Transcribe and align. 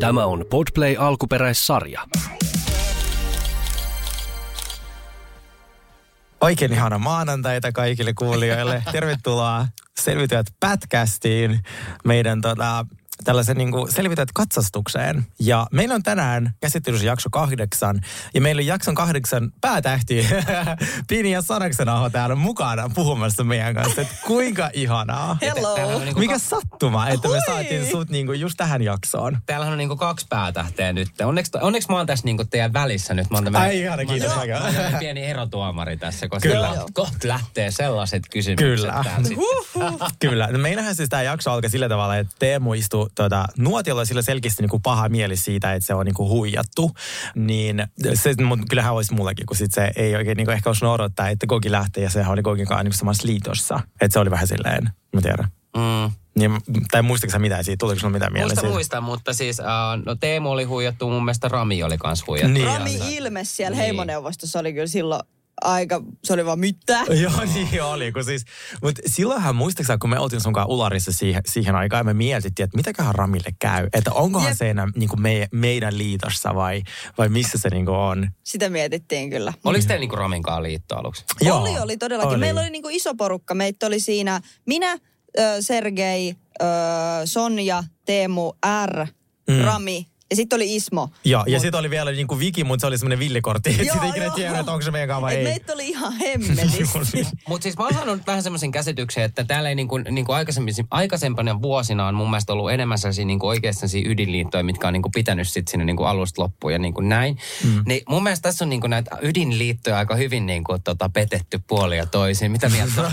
Tämä 0.00 0.26
on 0.26 0.44
Podplay 0.50 0.96
alkuperäissarja. 0.98 2.02
Oikein 6.40 6.72
ihana 6.72 6.98
maanantaita 6.98 7.72
kaikille 7.72 8.12
kuulijoille. 8.14 8.82
Tervetuloa 8.92 9.66
Selvityöt 10.00 10.46
Pätkästiin, 10.60 11.60
meidän 12.04 12.40
tota, 12.40 12.86
tällaisen 13.24 13.56
niin 13.56 13.70
selvityöt 13.88 14.28
katsastukseen. 14.34 15.26
Ja 15.40 15.66
meillä 15.72 15.94
on 15.94 16.02
tänään 16.02 16.54
käsittelyssä 16.60 17.06
jakso 17.06 17.30
kahdeksan. 17.30 18.00
Ja 18.34 18.40
meillä 18.40 18.60
on 18.60 18.66
jakson 18.66 18.94
kahdeksan 18.94 19.52
päätähti 19.60 20.26
Pini 21.08 21.30
ja 21.30 21.42
Sanaksen 21.42 21.88
aho 21.88 22.10
täällä 22.10 22.34
mukana 22.34 22.90
puhumassa 22.94 23.44
meidän 23.44 23.74
kanssa. 23.74 24.00
Että 24.00 24.14
kuinka 24.26 24.70
ihanaa. 24.72 25.36
Hello. 25.42 25.98
Niinku 26.04 26.20
Mikä 26.20 26.38
sattuma, 26.38 27.08
että 27.08 27.28
me 27.28 27.38
saatiin 27.46 27.90
sut 27.90 28.10
niinku 28.10 28.32
just 28.32 28.54
tähän 28.56 28.82
jaksoon. 28.82 29.38
Täällähän 29.46 29.72
on 29.72 29.78
niinku 29.78 29.96
kaksi 29.96 30.26
päätähteä 30.28 30.92
nyt. 30.92 31.08
Onneksi, 31.24 31.50
onneksi 31.60 31.88
mä 31.90 31.96
oon 31.96 32.06
tässä 32.06 32.24
niinku 32.24 32.44
teidän 32.44 32.72
välissä 32.72 33.14
nyt. 33.14 33.30
Mä 33.30 33.36
oon 33.36 33.44
tämmönen, 33.44 33.68
Ai 33.68 33.80
ihana, 33.80 34.04
kiitos. 34.04 34.34
mä 34.34 34.40
oon 34.40 34.98
pieni 35.00 35.24
erotuomari 35.24 35.96
tässä, 35.96 36.28
koska 36.28 36.48
Kyllä. 36.48 36.74
kohta- 36.92 37.28
lähtee 37.28 37.70
sellaiset 37.70 38.22
kysymykset 38.30 38.90
Kyllä. 39.74 40.08
Kyllä. 40.18 40.48
No 40.52 40.58
meillähän 40.58 40.94
siis 40.96 41.08
tämä 41.08 41.22
jakso 41.22 41.50
alkoi 41.52 41.70
sillä 41.70 41.88
tavalla, 41.88 42.16
että 42.16 42.36
Teemu 42.38 42.74
istui 43.06 43.12
tota, 43.14 43.44
nuotiolla 43.58 44.04
sillä 44.04 44.22
selkeästi 44.22 44.62
niinku 44.62 44.78
paha 44.80 45.08
mieli 45.08 45.36
siitä, 45.36 45.74
että 45.74 45.86
se 45.86 45.94
on 45.94 46.06
niinku 46.06 46.28
huijattu. 46.28 46.90
Niin 47.34 47.86
se, 48.14 48.34
mut 48.44 48.60
kyllähän 48.70 48.94
olisi 48.94 49.14
mullakin, 49.14 49.46
kun 49.46 49.56
sit 49.56 49.72
se 49.72 49.90
ei 49.96 50.16
oikein 50.16 50.36
niinku 50.36 50.50
ehkä 50.50 50.70
osannut 50.70 50.94
odottaa, 50.94 51.28
että 51.28 51.46
Gogi 51.46 51.70
lähtee 51.70 52.04
ja 52.04 52.10
sehän 52.10 52.32
oli 52.32 52.42
Gogin 52.42 52.66
kanssa 52.66 52.82
niinku 52.82 52.96
samassa 52.98 53.28
liitossa. 53.28 53.80
Että 54.00 54.12
se 54.12 54.18
oli 54.18 54.30
vähän 54.30 54.46
silleen, 54.48 54.90
mä 55.12 55.20
tiedän. 55.20 55.48
Mm. 55.76 56.12
Niin, 56.38 56.60
tai 56.90 57.02
muistatko 57.02 57.32
sä 57.32 57.38
mitään 57.38 57.64
siitä? 57.64 57.78
Tuliko 57.78 58.00
sulla 58.00 58.12
mitään 58.12 58.32
mieleen 58.32 58.48
Muista 58.48 58.60
siitä? 58.60 58.74
muista, 58.74 59.00
mutta 59.00 59.32
siis 59.32 59.58
uh, 59.58 60.04
no 60.06 60.14
Teemu 60.14 60.50
oli 60.50 60.64
huijattu, 60.64 61.10
mun 61.10 61.24
mielestä 61.24 61.48
Rami 61.48 61.82
oli 61.82 61.98
kans 61.98 62.26
huijattu. 62.26 62.52
Niin. 62.52 62.66
Rami 62.66 62.98
Ilme 63.10 63.44
siellä 63.44 63.74
Niin. 63.76 63.82
heimoneuvostossa 63.82 64.58
oli 64.58 64.72
kyllä 64.72 64.86
silloin 64.86 65.22
aika, 65.64 66.02
se 66.24 66.32
oli 66.32 66.44
vaan 66.46 66.58
myttää. 66.58 67.04
Joo, 67.22 67.44
niin 67.54 67.82
oli. 67.82 68.12
Kun 68.12 68.24
siis, 68.24 68.44
mutta 68.82 69.02
silloinhan 69.06 69.56
muistaakseni, 69.56 69.98
kun 69.98 70.10
me 70.10 70.18
oltiin 70.18 70.40
sun 70.40 70.52
kanssa 70.52 70.74
Ularissa 70.74 71.12
siihen, 71.12 71.42
siihen 71.46 71.74
aikaan, 71.74 72.00
ja 72.00 72.04
me 72.04 72.14
mietittiin, 72.14 72.64
että 72.64 72.76
mitäköhän 72.76 73.14
Ramille 73.14 73.50
käy. 73.58 73.88
Että 73.92 74.12
onkohan 74.12 74.48
Jep. 74.48 74.56
se 74.58 74.70
enää 74.70 74.86
niin 74.96 75.08
kuin 75.08 75.22
me, 75.22 75.48
meidän 75.52 75.98
liitossa 75.98 76.54
vai, 76.54 76.82
vai 77.18 77.28
missä 77.28 77.58
se 77.58 77.68
niin 77.70 77.86
kuin 77.86 77.96
on. 77.96 78.28
Sitä 78.44 78.68
mietittiin 78.68 79.30
kyllä. 79.30 79.52
Oliko 79.64 79.84
teillä 79.86 80.00
niinku 80.00 80.16
Raminkaan 80.16 80.62
liitto 80.62 80.96
aluksi? 80.96 81.24
Joo, 81.40 81.60
oli, 81.60 81.78
oli 81.78 81.96
todellakin. 81.96 82.30
oli. 82.30 82.38
Meillä 82.40 82.60
oli 82.60 82.70
niinku 82.70 82.88
iso 82.88 83.14
porukka. 83.14 83.54
Meitä 83.54 83.86
oli 83.86 84.00
siinä 84.00 84.40
minä, 84.66 84.98
Sergei, 85.60 86.34
Sonja, 87.24 87.84
Teemu, 88.04 88.52
R, 88.86 89.06
Mm. 89.50 89.60
Rami 89.64 90.06
ja 90.30 90.36
sitten 90.36 90.56
oli 90.56 90.76
Ismo. 90.76 91.08
Joo, 91.24 91.44
ja 91.46 91.60
sitten 91.60 91.78
oli 91.78 91.90
vielä 91.90 92.12
niin 92.12 92.26
kuin 92.26 92.40
Viki, 92.40 92.64
mutta 92.64 92.80
se 92.80 92.86
oli 92.86 92.98
semmoinen 92.98 93.18
villikortti. 93.18 93.76
Joo, 93.78 93.94
sitä 93.94 94.06
ikinä 94.06 94.30
tiedä, 94.30 94.58
että 94.58 94.72
onko 94.72 94.82
se 94.82 94.90
meidän 94.90 95.08
kanssa 95.08 95.22
vai 95.22 95.32
Et 95.32 95.38
ei. 95.38 95.44
meitä 95.44 95.72
oli 95.72 95.88
ihan 95.88 96.12
hemmetisti. 96.12 97.26
Mutta 97.48 97.62
siis 97.62 97.78
mä 97.78 97.84
oon 97.84 97.94
saanut 97.94 98.26
vähän 98.26 98.42
semmoisen 98.42 98.70
käsityksen, 98.70 99.24
että 99.24 99.44
täällä 99.44 99.68
ei 99.68 99.74
niinku, 99.74 99.98
niinku 99.98 100.32
aikaisemmin, 100.32 100.74
aikaisempana 100.90 101.62
vuosina 101.62 102.06
on 102.06 102.14
mun 102.14 102.30
mielestä 102.30 102.52
ollut 102.52 102.70
enemmän 102.70 102.98
sellaisia 102.98 103.24
niinku 103.24 103.46
oikeasti 103.46 103.80
sellaisia 103.80 104.10
ydinliittoja, 104.10 104.64
mitkä 104.64 104.86
on 104.86 104.92
niinku 104.92 105.10
pitänyt 105.14 105.48
sit 105.48 105.68
sinne 105.68 105.84
niinku 105.84 106.04
alusta 106.04 106.42
loppuun 106.42 106.72
ja 106.72 106.78
niinku 106.78 107.00
näin. 107.00 107.38
Mm. 107.64 107.82
Niin 107.86 108.02
mun 108.08 108.22
mielestä 108.22 108.48
tässä 108.48 108.64
on 108.64 108.68
niinku 108.68 108.86
näitä 108.86 109.18
ydinliittoja 109.22 109.98
aika 109.98 110.14
hyvin 110.16 110.46
niinku 110.46 110.78
tota 110.84 111.08
petetty 111.08 111.60
puoli 111.68 111.96
ja 111.96 112.06
toisin. 112.06 112.52
Mitä 112.52 112.68
mieltä? 112.68 113.12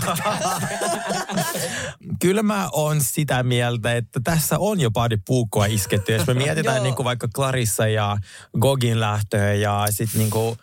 Kyllä 2.20 2.42
mä 2.42 2.68
oon 2.72 3.00
sitä 3.00 3.42
mieltä, 3.42 3.96
että 3.96 4.20
tässä 4.24 4.58
on 4.58 4.80
jo 4.80 4.90
pari 4.90 5.16
puukkoa 5.26 5.66
isketty. 5.66 6.12
Jos 6.12 6.26
me 6.26 6.34
mietitään 6.34 6.82
niin 6.82 6.94
kuin 6.94 7.03
vaikka 7.04 7.28
Clarissa 7.34 7.88
ja 7.88 8.16
Gogin 8.60 9.00
lähtöä 9.00 9.54
ja 9.54 9.86
sitten 9.90 10.18
niin 10.18 10.30
kuin 10.30 10.58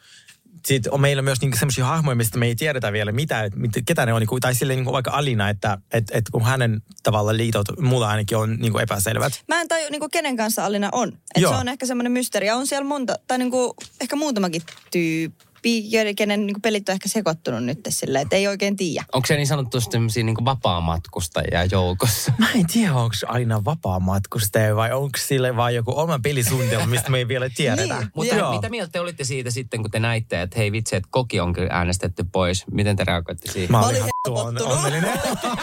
sitten 0.66 0.94
on 0.94 1.02
meillä 1.02 1.22
myös 1.22 1.42
niinku 1.42 1.58
sellaisia 1.58 1.86
hahmoja, 1.86 2.16
mistä 2.16 2.38
me 2.38 2.45
ei 2.45 2.56
tiedetä 2.56 2.92
vielä, 2.93 3.11
mitä, 3.11 3.49
mit, 3.55 3.71
ketä 3.86 4.05
ne 4.05 4.14
on. 4.14 4.21
Niinku, 4.21 4.39
tai 4.39 4.55
silleen 4.55 4.77
niinku 4.77 4.92
vaikka 4.92 5.11
Alina, 5.11 5.49
että 5.49 5.77
et, 5.92 6.04
et 6.11 6.30
kun 6.32 6.43
hänen 6.43 6.82
tavalla 7.04 7.38
liitot, 7.38 7.65
mulla 7.80 8.10
ainakin 8.10 8.38
on 8.38 8.58
niinku 8.60 8.77
epäselvät. 8.77 9.43
Mä 9.48 9.61
en 9.61 9.67
taju, 9.67 9.88
niinku, 9.92 10.10
kenen 10.10 10.38
kanssa 10.38 10.65
Alina 10.65 10.89
on. 10.92 11.08
Et 11.36 11.42
Joo. 11.42 11.54
se 11.54 11.60
on 11.60 11.67
ehkä 11.67 11.86
semmoinen 11.86 12.11
mysteeri. 12.11 12.48
Ja 12.48 12.55
on 12.55 12.67
siellä 12.67 12.88
monta, 12.88 13.15
tai 13.27 13.38
niinku, 13.38 13.76
ehkä 14.02 14.15
muutamakin 14.15 14.61
tyyppi, 14.92 15.51
joiden- 15.66 16.16
kenen 16.16 16.45
niinku, 16.48 16.60
pelit 16.60 16.89
on 16.89 16.94
ehkä 16.94 17.10
sekoittunut 17.10 17.64
nyt 17.64 17.80
silleen, 17.89 18.22
että 18.22 18.36
ei 18.36 18.48
oikein 18.48 18.76
tiedä. 18.76 19.05
Onko 19.14 19.26
se 19.26 19.36
niin 19.36 19.48
sanottu 19.48 19.82
semmoisia 19.82 20.23
niinku 20.23 20.45
vapaamatkustajia 20.45 21.66
joukossa? 21.72 22.33
Mä 22.38 22.52
en 22.55 22.67
tiedä, 22.67 22.94
onko 22.94 23.16
Alina 23.27 23.66
vapaa 23.66 24.00
matkustaja 24.00 24.76
vai 24.76 24.92
onko 24.94 25.17
sille 25.17 25.55
vaan 25.55 25.76
joku 25.76 25.94
oma 26.00 26.20
pelisuunnitelma, 26.20 26.86
mistä 26.86 27.10
me 27.10 27.17
ei 27.17 27.27
vielä 27.27 27.50
tiedetä. 27.55 27.98
Niin, 28.00 28.08
Mutta 28.16 28.36
Joo. 28.36 28.52
mitä 28.55 28.70
mieltä 28.70 28.92
te 28.92 29.00
olitte 29.00 29.23
siitä 29.23 29.52
sitten, 29.52 29.82
kun 29.82 29.92
te 29.92 30.00
näitte, 30.00 30.42
että 30.42 30.60
hei 30.60 30.71
vitsi, 30.71 30.95
että 30.95 31.10
koki 31.11 31.39
on 31.39 31.54
kyllä 31.54 31.70
äänestetty 31.71 32.26
pois? 32.32 32.64
Miten 32.71 32.95
te 32.95 33.04
reagoitte 33.04 33.52
siihen? 33.52 33.71
Mä 33.71 33.77
Mä 33.80 33.86
olin 33.86 33.89
olin 33.89 33.98
ihan 33.98 34.10
tuon 34.26 34.38
helpottunut. 34.45 34.77
onnellinen. 34.86 35.20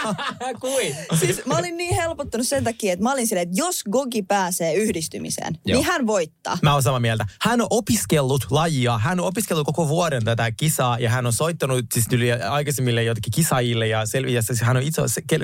Kui? 0.60 0.94
Siis 1.18 1.46
mä 1.46 1.58
olin 1.58 1.76
niin 1.76 1.94
helpottunut 1.94 2.46
sen 2.48 2.64
takia, 2.64 2.92
että 2.92 3.02
mä 3.02 3.12
olin 3.12 3.26
silleen, 3.26 3.48
että 3.48 3.60
jos 3.60 3.82
Gogi 3.90 4.22
pääsee 4.22 4.74
yhdistymiseen, 4.74 5.58
Joo. 5.66 5.78
niin 5.80 5.86
hän 5.92 6.06
voittaa. 6.06 6.58
Mä 6.62 6.72
oon 6.72 6.82
samaa 6.82 7.00
mieltä. 7.00 7.26
Hän 7.40 7.60
on 7.60 7.66
opiskellut 7.70 8.46
lajia, 8.50 8.98
hän 8.98 9.20
on 9.20 9.26
opiskellut 9.26 9.66
koko 9.66 9.87
vuoden 9.88 10.24
tätä 10.24 10.50
kisaa 10.52 10.98
ja 10.98 11.10
hän 11.10 11.26
on 11.26 11.32
soittanut 11.32 11.84
siis 11.94 12.06
yli 12.12 12.32
aikaisemmille 12.32 13.02
jotenkin 13.02 13.32
kisaajille 13.34 13.86
ja 13.86 14.06
selviä. 14.06 14.42
Siis 14.42 14.60
hän 14.60 14.76
on 14.76 14.82
itse 14.82 15.02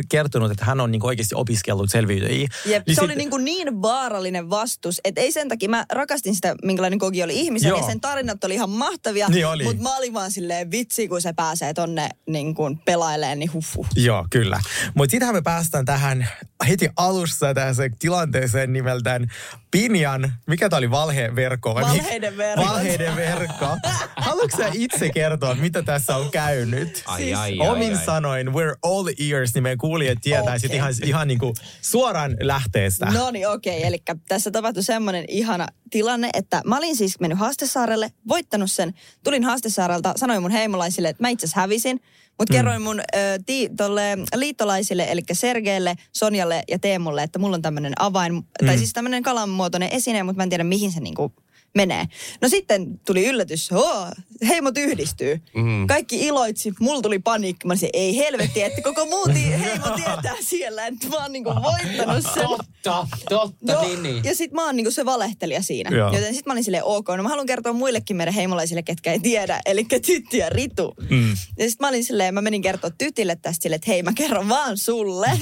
kertonut, 0.08 0.50
että 0.50 0.64
hän 0.64 0.80
on 0.80 0.90
niin 0.90 1.06
oikeasti 1.06 1.34
opiskellut 1.34 1.90
selviytyjiä. 1.90 2.48
Jep, 2.66 2.86
Niin 2.86 2.96
se 2.96 3.00
sit- 3.00 3.04
oli 3.04 3.14
niin, 3.14 3.30
kuin 3.30 3.44
niin 3.44 3.82
vaarallinen 3.82 4.50
vastus, 4.50 5.00
että 5.04 5.20
ei 5.20 5.32
sen 5.32 5.48
takia, 5.48 5.68
mä 5.68 5.86
rakastin 5.92 6.34
sitä, 6.34 6.54
minkälainen 6.64 6.98
Gogi 6.98 7.22
oli 7.22 7.40
ihmisen 7.40 7.68
Joo. 7.68 7.78
ja 7.78 7.86
sen 7.86 8.00
tarinat 8.00 8.44
oli 8.44 8.54
ihan 8.54 8.70
mahtavia. 8.70 9.28
Niin 9.28 9.46
oli. 9.46 9.64
Mutta 9.64 9.82
mä 9.82 9.96
olin 9.96 10.14
vaan 10.14 10.30
silleen, 10.30 10.70
vitsi 10.70 11.08
kun 11.08 11.22
se 11.22 11.32
pääsee 11.32 11.74
tonne 11.74 12.08
niin 12.26 12.54
kuin 12.54 12.78
pelaileen, 12.78 13.38
niin 13.38 13.52
huh. 13.52 13.86
Joo, 13.96 14.26
kyllä. 14.30 14.60
Mutta 14.94 15.10
sittenhän 15.10 15.34
me 15.34 15.42
päästään 15.42 15.84
tähän 15.84 16.28
heti 16.68 16.88
alussa 16.96 17.54
tähän 17.54 17.74
se 17.74 17.90
tilanteeseen 17.98 18.72
nimeltään 18.72 19.30
Pinjan, 19.70 20.32
mikä 20.46 20.68
tämä 20.68 20.78
oli, 20.78 20.90
valheverkko? 20.90 21.74
Valheiden 21.74 22.36
verkko. 22.36 22.64
Valheiden 22.66 23.16
verkko. 23.16 23.66
Haluatko 24.34 24.56
sä 24.56 24.70
itse 24.72 25.10
kertoa, 25.10 25.54
mitä 25.54 25.82
tässä 25.82 26.16
on 26.16 26.30
käynyt? 26.30 27.02
Ai, 27.06 27.20
Siis 27.22 27.38
ai, 27.38 27.58
ai, 27.60 27.68
Omin 27.68 27.96
ai. 27.96 28.04
sanoin, 28.04 28.46
we're 28.48 28.78
all 28.82 29.08
ears, 29.30 29.54
niin 29.54 29.62
meidän 29.62 29.78
kuulijat 29.78 30.18
tietää 30.22 30.58
sit 30.58 30.70
Okei. 30.70 30.76
ihan, 30.76 30.92
ihan 31.04 31.28
niin 31.28 31.38
kuin 31.38 31.54
suoraan 31.82 32.36
lähteestä. 32.40 33.06
No 33.06 33.30
niin, 33.30 33.48
okei. 33.48 33.76
Okay. 33.78 33.88
Eli 33.88 33.98
tässä 34.28 34.50
tapahtui 34.50 34.82
semmoinen 34.82 35.24
ihana 35.28 35.66
tilanne, 35.90 36.30
että 36.34 36.62
mä 36.66 36.76
olin 36.78 36.96
siis 36.96 37.20
mennyt 37.20 37.38
Haastesaarelle, 37.38 38.10
voittanut 38.28 38.70
sen. 38.70 38.94
Tulin 39.24 39.44
Haastesaarelta, 39.44 40.12
sanoin 40.16 40.42
mun 40.42 40.50
heimolaisille, 40.50 41.08
että 41.08 41.22
mä 41.22 41.28
itse 41.28 41.46
asiassa 41.46 41.60
hävisin. 41.60 42.00
Mutta 42.38 42.52
Mm. 42.54 42.56
kerroin 42.56 42.82
mun 42.82 43.00
ö, 43.00 43.04
ti, 43.46 43.70
tolle 43.76 44.02
liittolaisille, 44.34 45.06
eli 45.10 45.20
Sergeelle, 45.32 45.94
Sonjalle 46.12 46.62
ja 46.68 46.78
Teemulle, 46.78 47.22
että 47.22 47.38
mulla 47.38 47.54
on 47.56 47.62
tämmöinen 47.62 47.92
avain, 47.98 48.32
Mm. 48.34 48.42
tai 48.66 48.78
siis 48.78 48.92
tämmöinen 48.92 49.22
kalanmuotoinen 49.22 49.88
esine, 49.92 50.22
mutta 50.22 50.36
mä 50.36 50.42
en 50.42 50.48
tiedä 50.48 50.64
mihin 50.64 50.92
se 50.92 51.00
niinku 51.00 51.32
menee. 51.74 52.04
No 52.40 52.48
sitten 52.48 53.00
tuli 53.06 53.26
yllätys, 53.26 53.72
oh, 53.72 54.08
heimot 54.48 54.78
yhdistyy. 54.78 55.40
Mm. 55.54 55.86
Kaikki 55.86 56.26
iloitsi, 56.26 56.72
mulla 56.80 57.02
tuli 57.02 57.18
paniikki. 57.18 57.66
Mä 57.66 57.70
olisin, 57.72 57.88
ei 57.92 58.16
helvetti, 58.16 58.62
että 58.62 58.82
koko 58.82 59.06
muu 59.06 59.24
ti- 59.34 59.50
heimo 59.64 59.86
tietää 59.96 60.34
siellä, 60.40 60.86
että 60.86 61.08
mä 61.08 61.16
oon 61.16 61.32
niinku 61.32 61.50
voittanut 61.50 62.24
sen. 62.34 62.42
Totta, 62.82 63.06
totta, 63.28 63.72
Joo, 63.72 63.82
niin, 63.84 64.02
niin. 64.02 64.24
Ja 64.24 64.34
sit 64.34 64.52
mä 64.52 64.64
oon 64.66 64.76
niinku 64.76 64.90
se 64.90 65.04
valehtelija 65.04 65.62
siinä. 65.62 65.96
Joo. 65.96 66.14
Joten 66.14 66.34
sit 66.34 66.46
mä 66.46 66.52
olin 66.52 66.64
silleen 66.64 66.84
ok. 66.84 67.08
No 67.16 67.22
mä 67.22 67.28
haluan 67.28 67.46
kertoa 67.46 67.72
muillekin 67.72 68.16
meidän 68.16 68.34
heimolaisille, 68.34 68.82
ketkä 68.82 69.12
ei 69.12 69.20
tiedä. 69.20 69.60
Eli 69.66 69.84
Tytti 69.84 70.38
ja 70.38 70.50
Ritu. 70.50 70.94
Mm. 71.10 71.30
Ja 71.58 71.70
sit 71.70 71.80
mä 71.80 71.88
olin 71.88 72.04
silleen, 72.04 72.34
mä 72.34 72.40
menin 72.40 72.62
kertoa 72.62 72.90
Tytille 72.90 73.36
tästä 73.36 73.62
silleen, 73.62 73.76
että 73.76 73.90
hei 73.90 74.02
mä 74.02 74.12
kerron 74.12 74.48
vaan 74.48 74.78
sulle. 74.78 75.26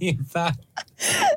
Niinpä. 0.00 0.52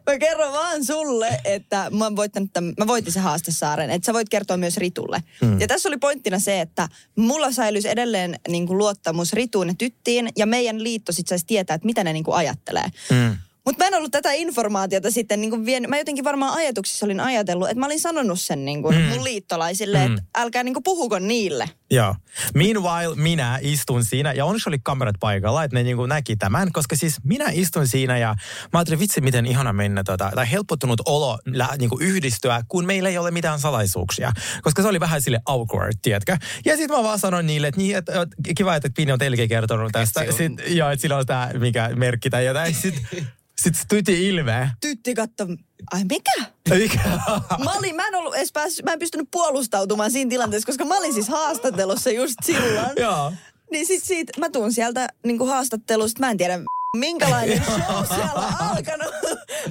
mä 0.09 0.17
kerron 0.19 0.53
vaan 0.53 0.85
sulle, 0.85 1.39
että 1.45 1.87
mä, 1.91 2.15
voittanut 2.15 2.49
tämän, 2.53 2.73
mä 2.79 2.87
voitin 2.87 3.13
sen 3.13 3.20
haastesaaren. 3.21 3.89
Että 3.89 4.05
sä 4.05 4.13
voit 4.13 4.29
kertoa 4.29 4.57
myös 4.57 4.77
Ritulle. 4.77 5.23
Mm. 5.41 5.59
Ja 5.59 5.67
tässä 5.67 5.89
oli 5.89 5.97
pointtina 5.97 6.39
se, 6.39 6.61
että 6.61 6.89
mulla 7.15 7.51
säilyisi 7.51 7.89
edelleen 7.89 8.39
niin 8.47 8.67
kuin 8.67 8.77
luottamus 8.77 9.33
Rituun 9.33 9.67
ja 9.67 9.73
Tyttiin. 9.77 10.29
Ja 10.37 10.45
meidän 10.45 10.83
liitto 10.83 11.11
sit 11.11 11.27
saisi 11.27 11.45
tietää, 11.45 11.75
että 11.75 11.85
mitä 11.85 12.03
ne 12.03 12.13
niin 12.13 12.23
kuin 12.23 12.35
ajattelee. 12.35 12.85
Mm. 13.09 13.37
Mutta 13.65 13.83
mä 13.83 13.87
en 13.87 13.93
ollut 13.93 14.11
tätä 14.11 14.31
informaatiota 14.31 15.11
sitten 15.11 15.41
niin 15.41 15.49
kuin 15.51 15.65
vien, 15.65 15.85
mä 15.87 15.97
jotenkin 15.97 16.23
varmaan 16.23 16.53
ajatuksissa 16.53 17.05
olin 17.05 17.19
ajatellut, 17.19 17.69
että 17.69 17.79
mä 17.79 17.85
olin 17.85 17.99
sanonut 17.99 18.39
sen 18.39 18.65
niin 18.65 18.81
kuin 18.81 18.97
mm. 18.97 19.01
mun 19.03 19.23
liittolaisille, 19.23 20.07
mm. 20.07 20.13
että 20.15 20.25
älkää 20.37 20.63
niin 20.63 20.73
kuin 20.73 20.83
puhuko 20.83 21.19
niille. 21.19 21.69
Joo. 21.91 22.15
Meanwhile 22.53 23.15
minä 23.15 23.59
istun 23.61 24.05
siinä, 24.05 24.33
ja 24.33 24.45
onneksi 24.45 24.69
oli 24.69 24.77
kamerat 24.83 25.15
paikalla, 25.19 25.63
että 25.63 25.77
ne 25.77 25.83
niinku 25.83 26.05
näki 26.05 26.35
tämän, 26.35 26.71
koska 26.71 26.95
siis 26.95 27.15
minä 27.23 27.45
istun 27.51 27.87
siinä 27.87 28.17
ja 28.17 28.35
mä 28.73 28.79
ajattelin, 28.79 28.99
vitsi 28.99 29.21
miten 29.21 29.45
ihana 29.45 29.73
mennä, 29.73 30.03
tota, 30.03 30.31
tai 30.35 30.51
helpottunut 30.51 31.01
olo 31.05 31.39
lä, 31.45 31.67
niinku 31.79 31.97
yhdistyä, 31.99 32.63
kun 32.67 32.85
meillä 32.85 33.09
ei 33.09 33.17
ole 33.17 33.31
mitään 33.31 33.59
salaisuuksia. 33.59 34.31
Koska 34.61 34.81
se 34.81 34.87
oli 34.87 34.99
vähän 34.99 35.21
sille 35.21 35.39
awkward, 35.45 35.93
tiedätkö? 36.01 36.37
Ja 36.65 36.77
sitten 36.77 36.97
mä 36.97 37.03
vaan 37.03 37.19
sanoin 37.19 37.45
niille, 37.45 37.67
että, 37.67 37.81
niin, 37.81 37.97
että, 37.97 38.21
että 38.21 38.35
kiva, 38.57 38.75
että 38.75 38.89
Pini 38.95 39.11
on 39.11 39.19
teillekin 39.19 39.49
kertonut 39.49 39.91
tästä. 39.91 40.21
Et 40.21 40.27
se 40.27 40.31
on- 40.45 40.57
Sit, 40.59 40.75
joo, 40.75 40.89
että 40.89 41.01
sillä 41.01 41.17
on 41.17 41.25
tämä 41.25 41.49
mikä 41.59 41.89
merkki 41.95 42.29
tai 42.29 42.45
jotain. 42.45 42.73
Sitten 42.75 43.27
Sitten 43.63 43.87
tytti 43.89 44.27
ilme. 44.27 44.71
Tytti 44.81 45.13
katto, 45.13 45.47
ai 45.91 46.03
mikä? 46.03 46.51
Mikä? 46.69 47.19
Mä, 47.63 47.73
olin, 47.77 47.95
mä 47.95 48.07
en 48.07 48.15
ollut 48.15 48.35
edes 48.35 48.51
päässyt, 48.51 48.85
mä 48.85 48.93
en 48.93 48.99
pystynyt 48.99 49.27
puolustautumaan 49.31 50.11
siinä 50.11 50.29
tilanteessa, 50.29 50.65
koska 50.65 50.85
mä 50.85 50.97
olin 50.97 51.13
siis 51.13 51.29
haastattelussa 51.29 52.09
just 52.09 52.35
silloin. 52.43 52.89
Joo. 52.97 53.33
Niin 53.71 53.85
sit 53.85 54.03
siitä, 54.03 54.39
mä 54.39 54.49
tuun 54.49 54.73
sieltä 54.73 55.07
niin 55.25 55.47
haastattelusta, 55.47 56.19
mä 56.19 56.31
en 56.31 56.37
tiedä 56.37 56.59
minkälainen 56.97 57.63
show 57.63 58.05
siellä 58.07 58.31
on 58.33 58.53
alkanut. 58.59 59.13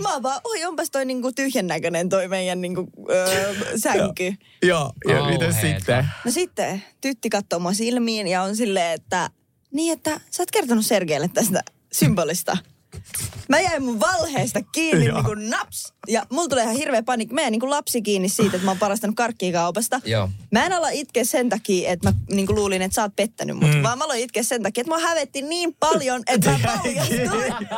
Mä 0.02 0.12
oon 0.12 0.22
vaan, 0.22 0.40
oi 0.44 0.64
onpas 0.64 0.90
toi 0.90 1.04
niinku 1.04 1.32
tyhjän 1.32 1.66
näköinen 1.66 2.08
toi 2.08 2.28
meidän 2.28 2.60
niinku, 2.60 2.88
öö, 3.10 3.54
sänky. 3.76 4.34
Joo, 4.62 4.92
ja 5.08 5.14
Kauheeta. 5.16 5.46
miten 5.46 5.60
sitten? 5.60 6.08
No 6.24 6.30
sitten 6.30 6.82
tytti 7.00 7.30
katsoo 7.30 7.58
mua 7.58 7.72
silmiin 7.72 8.28
ja 8.28 8.42
on 8.42 8.56
silleen, 8.56 8.94
että 8.94 9.30
niin 9.72 9.92
että 9.92 10.20
sä 10.30 10.42
oot 10.42 10.50
kertonut 10.50 10.86
Sergeille 10.86 11.30
tästä 11.34 11.62
symbolista. 11.92 12.56
Mä 13.50 13.60
jäin 13.60 13.82
mun 13.82 14.00
valheesta 14.00 14.60
kiinni 14.62 15.12
niin 15.12 15.24
kuin 15.24 15.50
naps. 15.50 15.92
Ja 16.08 16.26
mulla 16.30 16.48
tulee 16.48 16.64
ihan 16.64 16.76
hirveä 16.76 17.02
panikki. 17.02 17.34
Mä 17.34 17.40
jäin 17.40 17.52
niin 17.52 17.60
kuin 17.60 17.70
lapsi 17.70 18.02
kiinni 18.02 18.28
siitä, 18.28 18.56
että 18.56 18.64
mä 18.64 18.70
oon 18.70 18.78
parastanut 18.78 19.16
karkkia 19.16 19.52
kaupasta. 19.52 20.00
Joo. 20.04 20.28
Mä 20.52 20.66
en 20.66 20.72
ala 20.72 20.88
itkeä 20.88 21.24
sen 21.24 21.48
takia, 21.48 21.90
että 21.90 22.08
mä 22.08 22.18
niin 22.30 22.46
kuin 22.46 22.56
luulin, 22.56 22.82
että 22.82 22.94
sä 22.94 23.02
oot 23.02 23.16
pettänyt 23.16 23.56
mut. 23.56 23.74
Mm. 23.74 23.82
Vaan 23.82 23.98
mä 23.98 24.04
aloin 24.04 24.20
itkeä 24.20 24.42
sen 24.42 24.62
takia, 24.62 24.80
että 24.80 24.90
mua 24.90 24.98
hävetti 24.98 25.42
niin 25.42 25.76
paljon, 25.80 26.22
että 26.26 26.50
mä 26.50 26.58
paljastuin. 26.66 27.68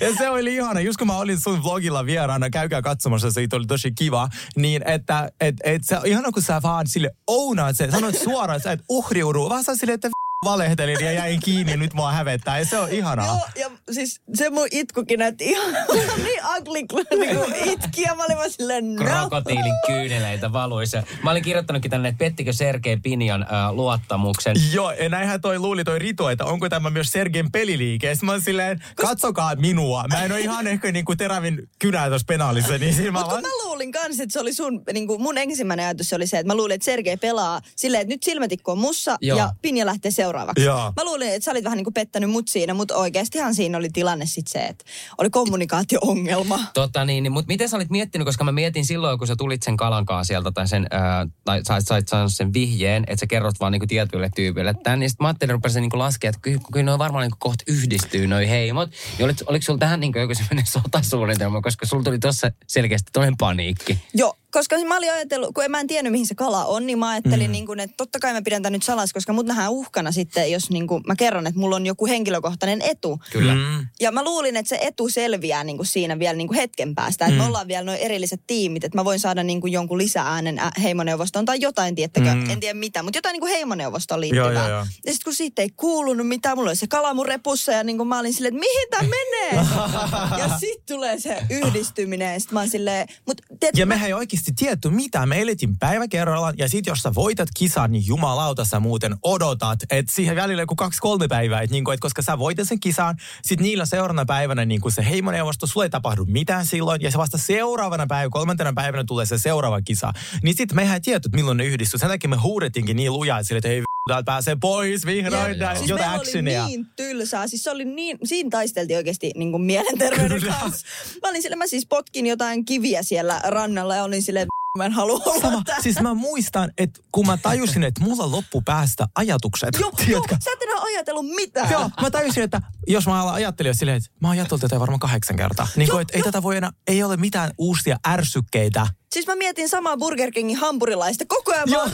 Ja 0.00 0.14
se 0.18 0.28
oli 0.28 0.54
ihana, 0.54 0.80
just 0.80 0.98
kun 0.98 1.06
mä 1.06 1.18
olin 1.18 1.40
sun 1.40 1.62
vlogilla 1.62 2.06
vieraana, 2.06 2.50
käykää 2.50 2.82
katsomassa, 2.82 3.30
se 3.30 3.48
oli 3.52 3.66
tosi 3.66 3.92
kiva, 3.92 4.28
niin 4.56 4.88
että 4.88 5.32
et, 5.40 5.54
et 5.64 5.82
se 5.84 5.98
on 5.98 6.06
ihana, 6.06 6.32
kun 6.32 6.42
sä 6.42 6.60
vaan 6.62 6.86
sille 6.86 7.10
ounaat 7.26 7.76
sen, 7.76 7.92
sanoit 7.92 8.18
suoraan, 8.18 8.56
että 8.56 8.68
sä 8.68 8.72
et 8.72 8.84
uhriudu, 8.88 9.48
vaan 9.48 9.64
sä 9.64 9.76
silleen, 9.76 9.94
että 9.94 10.08
valehtelin 10.44 10.96
ja 11.00 11.12
jäin 11.12 11.40
kiinni 11.40 11.72
ja 11.72 11.76
nyt 11.76 11.94
mua 11.94 12.12
hävettää. 12.12 12.58
Ja 12.58 12.64
se 12.64 12.78
on 12.78 12.90
ihanaa. 12.90 13.26
Joo, 13.26 13.40
ja 13.56 13.70
siis 13.90 14.20
se 14.34 14.50
mun 14.50 14.68
itkukin 14.70 15.18
näytti 15.18 15.44
ihan 15.44 15.72
niin 16.24 16.40
ugly, 16.56 16.86
kun 16.90 17.04
niinku 17.20 17.44
itki. 17.64 18.02
Ja 18.02 18.14
mä 18.14 18.24
olin 18.24 18.36
vaan 18.36 18.50
silleen, 18.50 18.94
no. 18.94 19.04
Krokotiilin 19.04 19.72
kyyneleitä 19.86 20.52
valuissa. 20.52 21.02
Mä 21.22 21.30
olin 21.30 21.42
kirjoittanutkin 21.42 21.90
tänne, 21.90 22.08
että 22.08 22.18
pettikö 22.18 22.52
Sergei 22.52 22.96
Pinion 22.96 23.42
äh, 23.42 23.72
luottamuksen. 23.72 24.56
Joo, 24.72 24.92
ja 24.92 25.08
näinhän 25.08 25.40
toi 25.40 25.58
luuli 25.58 25.84
toi 25.84 25.98
Ritu, 25.98 26.26
että 26.26 26.44
onko 26.44 26.68
tämä 26.68 26.90
myös 26.90 27.10
Sergen 27.12 27.52
peliliike. 27.52 28.06
Ja 28.06 28.14
sit 28.14 28.22
mä 28.22 28.32
olin 28.32 28.42
silleen, 28.42 28.84
katsokaa 28.96 29.54
minua. 29.54 30.04
Mä 30.08 30.24
en 30.24 30.32
ole 30.32 30.40
ihan 30.40 30.66
ehkä 30.66 30.92
niinku 30.92 31.16
terävin 31.16 31.68
kynä 31.78 32.08
tuossa 32.08 32.26
penaalissa. 32.28 32.78
Niin 32.78 32.94
siinä 32.94 33.10
mä 33.10 33.18
Mutta 33.18 33.32
vaan... 33.32 33.42
mä 33.42 33.64
luulin 33.64 33.92
kanssa, 33.92 34.22
että 34.22 34.32
se 34.32 34.40
oli 34.40 34.52
sun, 34.52 34.82
niin 34.92 35.06
kuin 35.06 35.22
mun 35.22 35.38
ensimmäinen 35.38 35.86
ajatus 35.86 36.12
oli 36.12 36.26
se, 36.26 36.38
että 36.38 36.52
mä 36.52 36.56
luulin, 36.56 36.74
että 36.74 36.84
Sergei 36.84 37.16
pelaa 37.16 37.60
silleen, 37.76 38.00
että 38.02 38.14
nyt 38.14 38.22
silmätikku 38.22 38.70
on 38.70 38.78
mussa 38.78 39.16
Joo. 39.20 39.38
ja 39.38 39.50
Pinja 39.62 39.86
lähtee 39.86 40.10
seuraavaksi. 40.26 40.64
Joo. 40.64 40.92
Mä 40.96 41.04
luulin, 41.04 41.28
että 41.28 41.44
sä 41.44 41.50
olit 41.50 41.64
vähän 41.64 41.76
niin 41.76 41.84
kuin 41.84 41.94
pettänyt 41.94 42.30
mut 42.30 42.48
siinä, 42.48 42.74
mutta 42.74 42.96
oikeastihan 42.96 43.54
siinä 43.54 43.78
oli 43.78 43.88
tilanne 43.92 44.26
sitten 44.26 44.52
se, 44.52 44.66
että 44.66 44.84
oli 45.18 45.30
kommunikaatio-ongelma. 45.30 46.58
Tota 46.74 47.04
niin, 47.04 47.22
niin 47.22 47.32
mutta 47.32 47.48
miten 47.48 47.68
sä 47.68 47.76
olit 47.76 47.90
miettinyt, 47.90 48.26
koska 48.26 48.44
mä 48.44 48.52
mietin 48.52 48.86
silloin, 48.86 49.18
kun 49.18 49.26
sä 49.26 49.36
tulit 49.36 49.62
sen 49.62 49.76
kalankaa 49.76 50.24
sieltä 50.24 50.52
tai 50.52 50.68
sen, 50.68 50.86
ää, 50.90 51.26
tai 51.44 51.60
sait, 51.64 51.86
sait 51.86 52.08
saanut 52.08 52.34
sen 52.34 52.52
vihjeen, 52.52 53.04
että 53.06 53.20
sä 53.20 53.26
kerrot 53.26 53.60
vaan 53.60 53.72
niinku 53.72 53.86
tietyille 53.86 54.30
tyypille 54.36 54.74
tämän, 54.82 54.98
niin 55.00 55.10
sit 55.10 55.20
mä 55.20 55.26
ajattelin, 55.26 55.52
rupesin 55.52 55.80
niinku 55.80 55.98
laskea, 55.98 56.28
että 56.28 56.40
kyllä, 56.42 56.60
kyllä 56.72 56.92
ne 56.92 56.98
varmaan 56.98 57.22
niinku 57.22 57.36
kohta 57.40 57.64
yhdistyy 57.68 58.26
noi 58.26 58.48
heimot. 58.48 58.90
Ja 59.18 59.24
oliko, 59.24 59.40
oliko 59.46 59.64
sulla 59.64 59.78
tähän 59.78 60.00
niinku 60.00 60.18
joku 60.18 60.34
sellainen 60.34 60.66
sotasuunnitelma, 60.82 61.62
koska 61.62 61.86
sulla 61.86 62.02
tuli 62.02 62.18
tossa 62.18 62.50
selkeästi 62.66 63.10
toinen 63.12 63.36
paniikki. 63.36 63.98
Joo, 64.14 64.36
koska 64.56 64.76
mä 64.84 64.96
olin 64.96 65.12
ajatellut, 65.12 65.54
kun 65.54 65.64
en 65.64 65.70
mä 65.70 65.80
en 65.80 65.86
tiennyt 65.86 66.10
mihin 66.12 66.26
se 66.26 66.34
kala 66.34 66.64
on, 66.64 66.86
niin 66.86 66.98
mä 66.98 67.08
ajattelin, 67.08 67.46
mm. 67.46 67.52
niin 67.52 67.66
kuin, 67.66 67.80
että 67.80 67.94
totta 67.96 68.18
kai 68.18 68.32
mä 68.32 68.42
pidän 68.42 68.62
tämän 68.62 68.72
nyt 68.72 68.82
salas, 68.82 69.12
koska 69.12 69.32
mut 69.32 69.46
nähdään 69.46 69.72
uhkana 69.72 70.12
sitten, 70.12 70.52
jos 70.52 70.70
niin 70.70 70.86
kuin, 70.86 71.02
mä 71.06 71.16
kerron, 71.16 71.46
että 71.46 71.60
mulla 71.60 71.76
on 71.76 71.86
joku 71.86 72.06
henkilökohtainen 72.06 72.82
etu. 72.82 73.20
Kyllä. 73.32 73.54
Mm. 73.54 73.86
Ja 74.00 74.12
mä 74.12 74.24
luulin, 74.24 74.56
että 74.56 74.68
se 74.68 74.78
etu 74.82 75.08
selviää 75.08 75.64
niin 75.64 75.76
kuin 75.76 75.86
siinä 75.86 76.18
vielä 76.18 76.36
niin 76.36 76.48
kuin 76.48 76.56
hetken 76.56 76.94
päästä. 76.94 77.24
Että 77.24 77.34
mm. 77.34 77.38
me 77.42 77.46
ollaan 77.46 77.68
vielä 77.68 77.84
noin 77.84 77.98
erilliset 77.98 78.40
tiimit, 78.46 78.84
että 78.84 78.98
mä 78.98 79.04
voin 79.04 79.20
saada 79.20 79.42
niin 79.42 79.60
kuin 79.60 79.72
jonkun 79.72 79.98
lisääänen 79.98 80.60
heimoneuvostoon 80.82 81.44
tai 81.44 81.56
jotain, 81.60 81.94
tiettäkö, 81.94 82.34
Mm. 82.34 82.40
mm. 82.40 82.50
en 82.50 82.60
tiedä 82.60 82.78
mitä, 82.78 83.02
mutta 83.02 83.18
jotain 83.18 83.32
niin 83.32 83.40
kuin 83.40 83.52
heimoneuvostoon 83.52 84.20
liittyvää. 84.20 84.52
Joo, 84.52 84.62
joo, 84.62 84.68
joo. 84.68 84.78
Ja 84.78 85.12
sitten 85.12 85.24
kun 85.24 85.34
siitä 85.34 85.62
ei 85.62 85.70
kuulunut 85.76 86.28
mitään, 86.28 86.58
mulla 86.58 86.70
oli 86.70 86.76
se 86.76 86.86
kala 86.86 87.14
mun 87.14 87.26
repussa 87.26 87.72
ja 87.72 87.84
niin 87.84 87.96
kuin 87.96 88.08
mä 88.08 88.18
olin 88.18 88.32
silleen, 88.32 88.54
että 88.54 88.60
mihin 88.60 88.88
tämä 88.90 89.02
menee? 89.02 89.66
ja 90.40 90.58
sitten 90.58 90.96
tulee 90.96 91.20
se 91.20 91.38
yhdistyminen 91.50 92.32
ja 92.32 92.40
sitten 92.40 92.54
mä 92.54 92.60
oon 92.60 92.68
silleen, 92.70 93.08
mutta 93.26 93.42
tiedätkö, 93.60 93.80
Ja 93.80 93.86
mehän 93.86 94.06
ei 94.06 94.12
oikeasti 94.12 94.45
tietty 94.52 94.90
mitään. 94.90 95.28
Me 95.28 95.40
elettiin 95.40 95.78
päivä 95.78 96.08
kerrallaan 96.08 96.54
ja 96.58 96.68
sit 96.68 96.86
jos 96.86 96.98
sä 96.98 97.14
voitat 97.14 97.48
kisan, 97.56 97.92
niin 97.92 98.06
jumalauta 98.06 98.64
sä 98.64 98.80
muuten 98.80 99.16
odotat, 99.22 99.78
että 99.90 100.12
siihen 100.12 100.36
välillä 100.36 100.62
joku 100.62 100.76
kaksi-kolme 100.76 101.28
päivää, 101.28 101.62
että 101.62 101.74
niinku, 101.74 101.90
et 101.90 102.00
koska 102.00 102.22
sä 102.22 102.38
voitat 102.38 102.68
sen 102.68 102.80
kisan, 102.80 103.16
sit 103.42 103.60
niillä 103.60 103.86
seuraavana 103.86 104.24
päivänä 104.24 104.64
niinku 104.64 104.90
se 104.90 105.04
heimoneuvosto, 105.04 105.66
sulle 105.66 105.86
ei 105.86 105.90
tapahdu 105.90 106.24
mitään 106.24 106.66
silloin 106.66 107.02
ja 107.02 107.10
se 107.10 107.18
vasta 107.18 107.38
seuraavana 107.38 108.06
päivänä, 108.06 108.30
kolmantena 108.30 108.72
päivänä 108.72 109.04
tulee 109.04 109.26
se 109.26 109.38
seuraava 109.38 109.82
kisa. 109.82 110.12
Niin 110.42 110.56
sit 110.56 110.72
mehän 110.72 110.94
ei 110.94 111.00
tietty, 111.00 111.28
milloin 111.34 111.56
ne 111.56 111.64
yhdistyy. 111.64 111.98
Sen 111.98 112.08
takia 112.08 112.30
me 112.30 112.36
huudettiinkin 112.36 112.96
niin 112.96 113.12
lujaa, 113.12 113.38
että, 113.38 113.68
v- 113.68 113.85
täältä 114.08 114.24
pääsee 114.24 114.56
pois 114.60 115.06
vihdoin, 115.06 115.34
Joo, 115.34 115.46
ja, 115.46 115.66
joo. 115.66 115.76
Siis 115.76 115.90
jotain 115.90 116.10
meillä 116.10 116.20
oli 116.20 116.28
actionia. 116.28 116.66
niin 116.66 116.86
tylsää. 116.96 117.46
Siis 117.46 117.64
se 117.64 117.70
oli 117.70 117.84
niin, 117.84 118.18
siinä 118.24 118.50
taisteltiin 118.50 118.96
oikeasti 118.96 119.30
niin 119.36 119.50
kuin 119.50 119.62
mielenterveyden 119.62 120.40
Kyllä. 120.40 120.54
kanssa. 120.60 120.86
Mä 121.22 121.28
olin 121.30 121.42
sille, 121.42 121.56
mä 121.56 121.66
siis 121.66 121.86
potkin 121.86 122.26
jotain 122.26 122.64
kiviä 122.64 123.02
siellä 123.02 123.40
rannalla 123.44 123.96
ja 123.96 124.04
olin 124.04 124.22
sille 124.22 124.46
mä 124.76 124.84
en 124.84 124.92
halua 124.92 125.22
olla 125.26 125.40
Sama. 125.40 125.62
Siis 125.80 126.00
mä 126.00 126.14
muistan, 126.14 126.70
että 126.78 127.00
kun 127.12 127.26
mä 127.26 127.36
tajusin, 127.36 127.84
että 127.84 128.00
mulla 128.04 128.30
loppu 128.30 128.62
päästä 128.62 129.08
ajatukset. 129.14 129.68
Joo, 129.80 129.90
joo, 129.90 130.06
tiedätkö? 130.06 130.36
sä 130.44 130.50
et 130.52 130.62
enää 130.62 130.82
ajatellut 130.82 131.26
mitään. 131.26 131.70
Joo, 131.70 131.90
mä 132.02 132.10
tajusin, 132.10 132.42
että 132.42 132.60
jos 132.86 133.06
mä 133.06 133.22
alan 133.22 133.34
ajattelemaan 133.34 133.76
silleen, 133.76 133.96
että 133.96 134.10
mä 134.20 134.28
oon 134.28 134.32
ajatellut 134.32 134.60
tätä 134.60 134.80
varmaan 134.80 135.00
kahdeksan 135.00 135.36
kertaa. 135.36 135.68
Niin 135.76 135.90
kuin, 135.90 136.02
että 136.02 136.16
ei 136.16 136.22
tätä 136.22 136.42
voi 136.42 136.56
enää, 136.56 136.70
ei 136.86 137.02
ole 137.02 137.16
mitään 137.16 137.50
uusia 137.58 137.96
ärsykkeitä. 138.08 138.86
Siis 139.16 139.26
mä 139.26 139.36
mietin 139.36 139.68
samaa 139.68 139.96
Burger 139.96 140.30
Kingin 140.30 140.56
hampurilaista. 140.56 141.24
Koko 141.28 141.52
ajan 141.52 141.70
mä 141.70 141.82
oon 141.82 141.90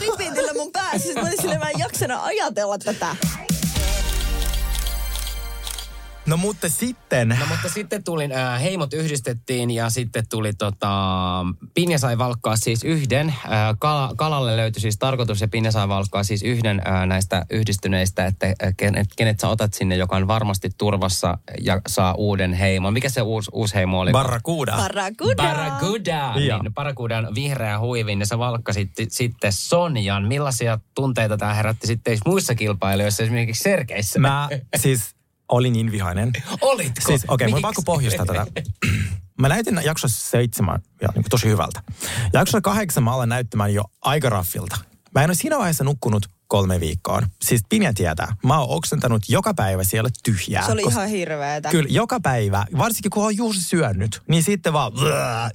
mun 0.57 0.71
päässä. 0.71 0.99
Siis 0.99 1.15
mä 1.15 1.21
olin 1.21 1.41
silleen, 1.41 1.59
mä 1.59 1.69
en 1.69 1.79
jaksana 1.79 2.23
ajatella 2.23 2.77
tätä. 2.77 3.15
No 6.25 6.37
mutta 6.37 6.69
sitten, 6.69 7.29
No 7.29 7.45
mutta 7.49 7.69
sitten 7.69 8.03
tuli, 8.03 8.29
äh, 8.33 8.61
heimot 8.61 8.93
yhdistettiin 8.93 9.71
ja 9.71 9.89
sitten 9.89 10.23
tuli 10.29 10.53
tota, 10.53 10.91
Pinja 11.73 11.99
sai 11.99 12.17
valkkaa 12.17 12.55
siis 12.55 12.83
yhden. 12.83 13.29
Äh, 13.29 13.75
kala, 13.79 14.13
kalalle 14.15 14.57
löytyi 14.57 14.81
siis 14.81 14.97
tarkoitus 14.97 15.41
ja 15.41 15.47
Pinja 15.47 15.71
sai 15.71 15.87
valkkaa 15.87 16.23
siis 16.23 16.43
yhden 16.43 16.81
äh, 16.87 17.05
näistä 17.05 17.45
yhdistyneistä, 17.49 18.25
että 18.25 18.45
äh, 18.45 18.73
kenet, 18.77 19.07
kenet 19.17 19.39
sä 19.39 19.47
otat 19.47 19.73
sinne, 19.73 19.95
joka 19.95 20.15
on 20.15 20.27
varmasti 20.27 20.69
turvassa 20.77 21.37
ja 21.61 21.81
saa 21.87 22.13
uuden 22.13 22.53
heimon. 22.53 22.93
Mikä 22.93 23.09
se 23.09 23.21
uusi, 23.21 23.51
uusi 23.53 23.75
heimo 23.75 23.99
oli? 23.99 24.11
Barracuda. 24.11 24.75
Barracuda. 24.75 25.43
Barracuda. 25.43 26.33
Niin, 26.35 26.73
Barracudan 26.73 27.35
vihreä 27.35 27.79
huivin 27.79 28.19
ja 28.19 28.25
sä 28.25 28.37
valkkasit 28.37 28.91
sitten 29.07 29.53
Sonjan. 29.53 30.27
Millaisia 30.27 30.79
tunteita 30.95 31.37
tämä 31.37 31.53
herätti 31.53 31.87
sitten 31.87 32.17
muissa 32.25 32.55
kilpailijoissa, 32.55 33.23
esimerkiksi 33.23 33.63
Serkeissä? 33.63 34.19
Mä 34.19 34.49
siis 34.75 35.15
olin 35.55 35.73
niin 35.73 35.91
vihainen. 35.91 36.31
Olitko? 36.61 37.01
Siis 37.07 37.23
okei, 37.27 37.33
okay, 37.33 37.47
mun 37.47 37.57
on 37.57 37.61
pakko 37.61 37.81
pohjustaa 37.81 38.25
tätä. 38.25 38.45
Mä 39.41 39.49
näytin 39.49 39.81
jaksossa 39.83 40.29
seitsemän 40.29 40.81
ja 41.01 41.07
niin 41.07 41.23
kuin 41.23 41.29
tosi 41.29 41.49
hyvältä. 41.49 41.83
Jaksossa 42.33 42.61
kahdeksan 42.61 43.03
mä 43.03 43.13
aloin 43.13 43.29
näyttämään 43.29 43.73
jo 43.73 43.83
aika 44.01 44.29
raffilta. 44.29 44.77
Mä 45.15 45.23
en 45.23 45.29
ole 45.29 45.35
siinä 45.35 45.57
vaiheessa 45.57 45.83
nukkunut 45.83 46.29
kolme 46.53 46.79
viikkoon. 46.79 47.23
Siis 47.41 47.61
Pinja 47.69 47.93
tietää. 47.93 48.35
Mä 48.43 48.59
oon 48.59 48.69
oksentanut 48.69 49.21
joka 49.29 49.53
päivä 49.53 49.83
siellä 49.83 50.09
tyhjää. 50.23 50.65
Se 50.65 50.71
oli 50.71 50.83
koska- 50.83 50.99
ihan 50.99 51.09
hirveetä. 51.09 51.69
Kyllä, 51.69 51.89
joka 51.89 52.19
päivä, 52.19 52.65
varsinkin 52.77 53.11
kun 53.11 53.25
on 53.25 53.37
juuri 53.37 53.57
syönyt, 53.57 54.21
niin 54.27 54.43
sitten 54.43 54.73
vaan 54.73 54.91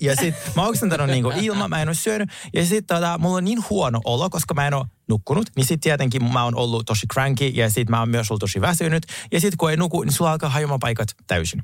ja 0.00 0.16
sitten 0.16 0.52
mä 0.56 0.62
oon 0.62 0.70
oksentanut 0.70 1.06
niinku 1.06 1.32
ilman, 1.36 1.70
mä 1.70 1.82
en 1.82 1.88
ole 1.88 1.94
syönyt, 1.94 2.30
ja 2.54 2.66
sitten 2.66 2.96
tota, 2.96 3.18
mulla 3.18 3.36
on 3.36 3.44
niin 3.44 3.64
huono 3.70 4.00
olo, 4.04 4.30
koska 4.30 4.54
mä 4.54 4.66
en 4.66 4.74
ole 4.74 4.86
nukkunut, 5.08 5.46
niin 5.56 5.66
sitten 5.66 5.80
tietenkin 5.80 6.24
mä 6.32 6.44
oon 6.44 6.54
ollut 6.54 6.86
tosi 6.86 7.06
cranky, 7.12 7.46
ja 7.46 7.68
sitten 7.70 7.90
mä 7.90 8.00
oon 8.00 8.08
myös 8.08 8.30
ollut 8.30 8.40
tosi 8.40 8.60
väsynyt, 8.60 9.06
ja 9.32 9.40
sitten 9.40 9.58
kun 9.58 9.70
ei 9.70 9.76
nuku, 9.76 10.02
niin 10.02 10.12
sulla 10.12 10.32
alkaa 10.32 10.50
hajoamaan 10.50 10.80
paikat 10.80 11.08
täysin. 11.26 11.62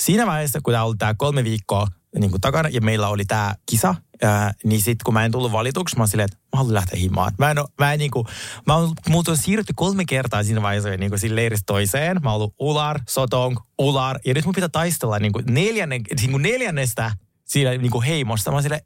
Siinä 0.00 0.26
vaiheessa, 0.26 0.60
kun 0.62 0.72
tää 0.72 0.84
oli 0.84 0.96
tää 0.98 1.14
kolme 1.14 1.44
viikkoa 1.44 1.86
niin 2.18 2.30
kuin 2.30 2.40
takana, 2.40 2.68
ja 2.68 2.80
meillä 2.80 3.08
oli 3.08 3.24
tää 3.24 3.54
kisa, 3.70 3.94
ää, 4.22 4.54
niin 4.64 4.80
sitten 4.80 5.04
kun 5.04 5.14
mä 5.14 5.24
en 5.24 5.32
tullut 5.32 5.52
valituksi, 5.52 5.96
mä 5.96 6.02
oon 6.02 6.08
silleen, 6.08 6.24
että 6.24 6.36
mä 6.52 6.56
haluan 6.56 6.74
lähteä 6.74 7.00
himaan. 7.00 7.32
Mä 7.38 7.50
en, 7.50 7.58
oo- 7.58 7.68
mä 7.78 7.92
en 7.92 7.98
niinku, 7.98 8.26
mä 8.66 8.76
oon, 8.76 8.92
multa 9.08 9.30
on 9.30 9.36
siirrytty 9.36 9.72
kolme 9.76 10.04
kertaa 10.04 10.42
siinä 10.42 10.62
vaiheessa 10.62 10.90
niin 10.90 11.10
kuin 11.10 11.18
siinä 11.18 11.36
leiristä 11.36 11.64
toiseen. 11.66 12.20
Mä 12.22 12.30
oon 12.30 12.36
ollut 12.36 12.54
Ular, 12.60 13.00
Sotong, 13.08 13.56
Ular, 13.78 14.18
ja 14.24 14.34
nyt 14.34 14.44
mun 14.44 14.54
pitää 14.54 14.68
taistella 14.68 15.18
niin 15.18 15.32
kuin 15.32 15.44
neljänne, 15.48 16.00
niin 16.20 16.30
kuin 16.30 16.42
neljännestä 16.42 17.12
siinä 17.44 17.70
niin 17.70 17.90
kuin 17.90 18.04
heimosta. 18.04 18.50
Mä 18.50 18.54
oon 18.54 18.62
silleen, 18.62 18.82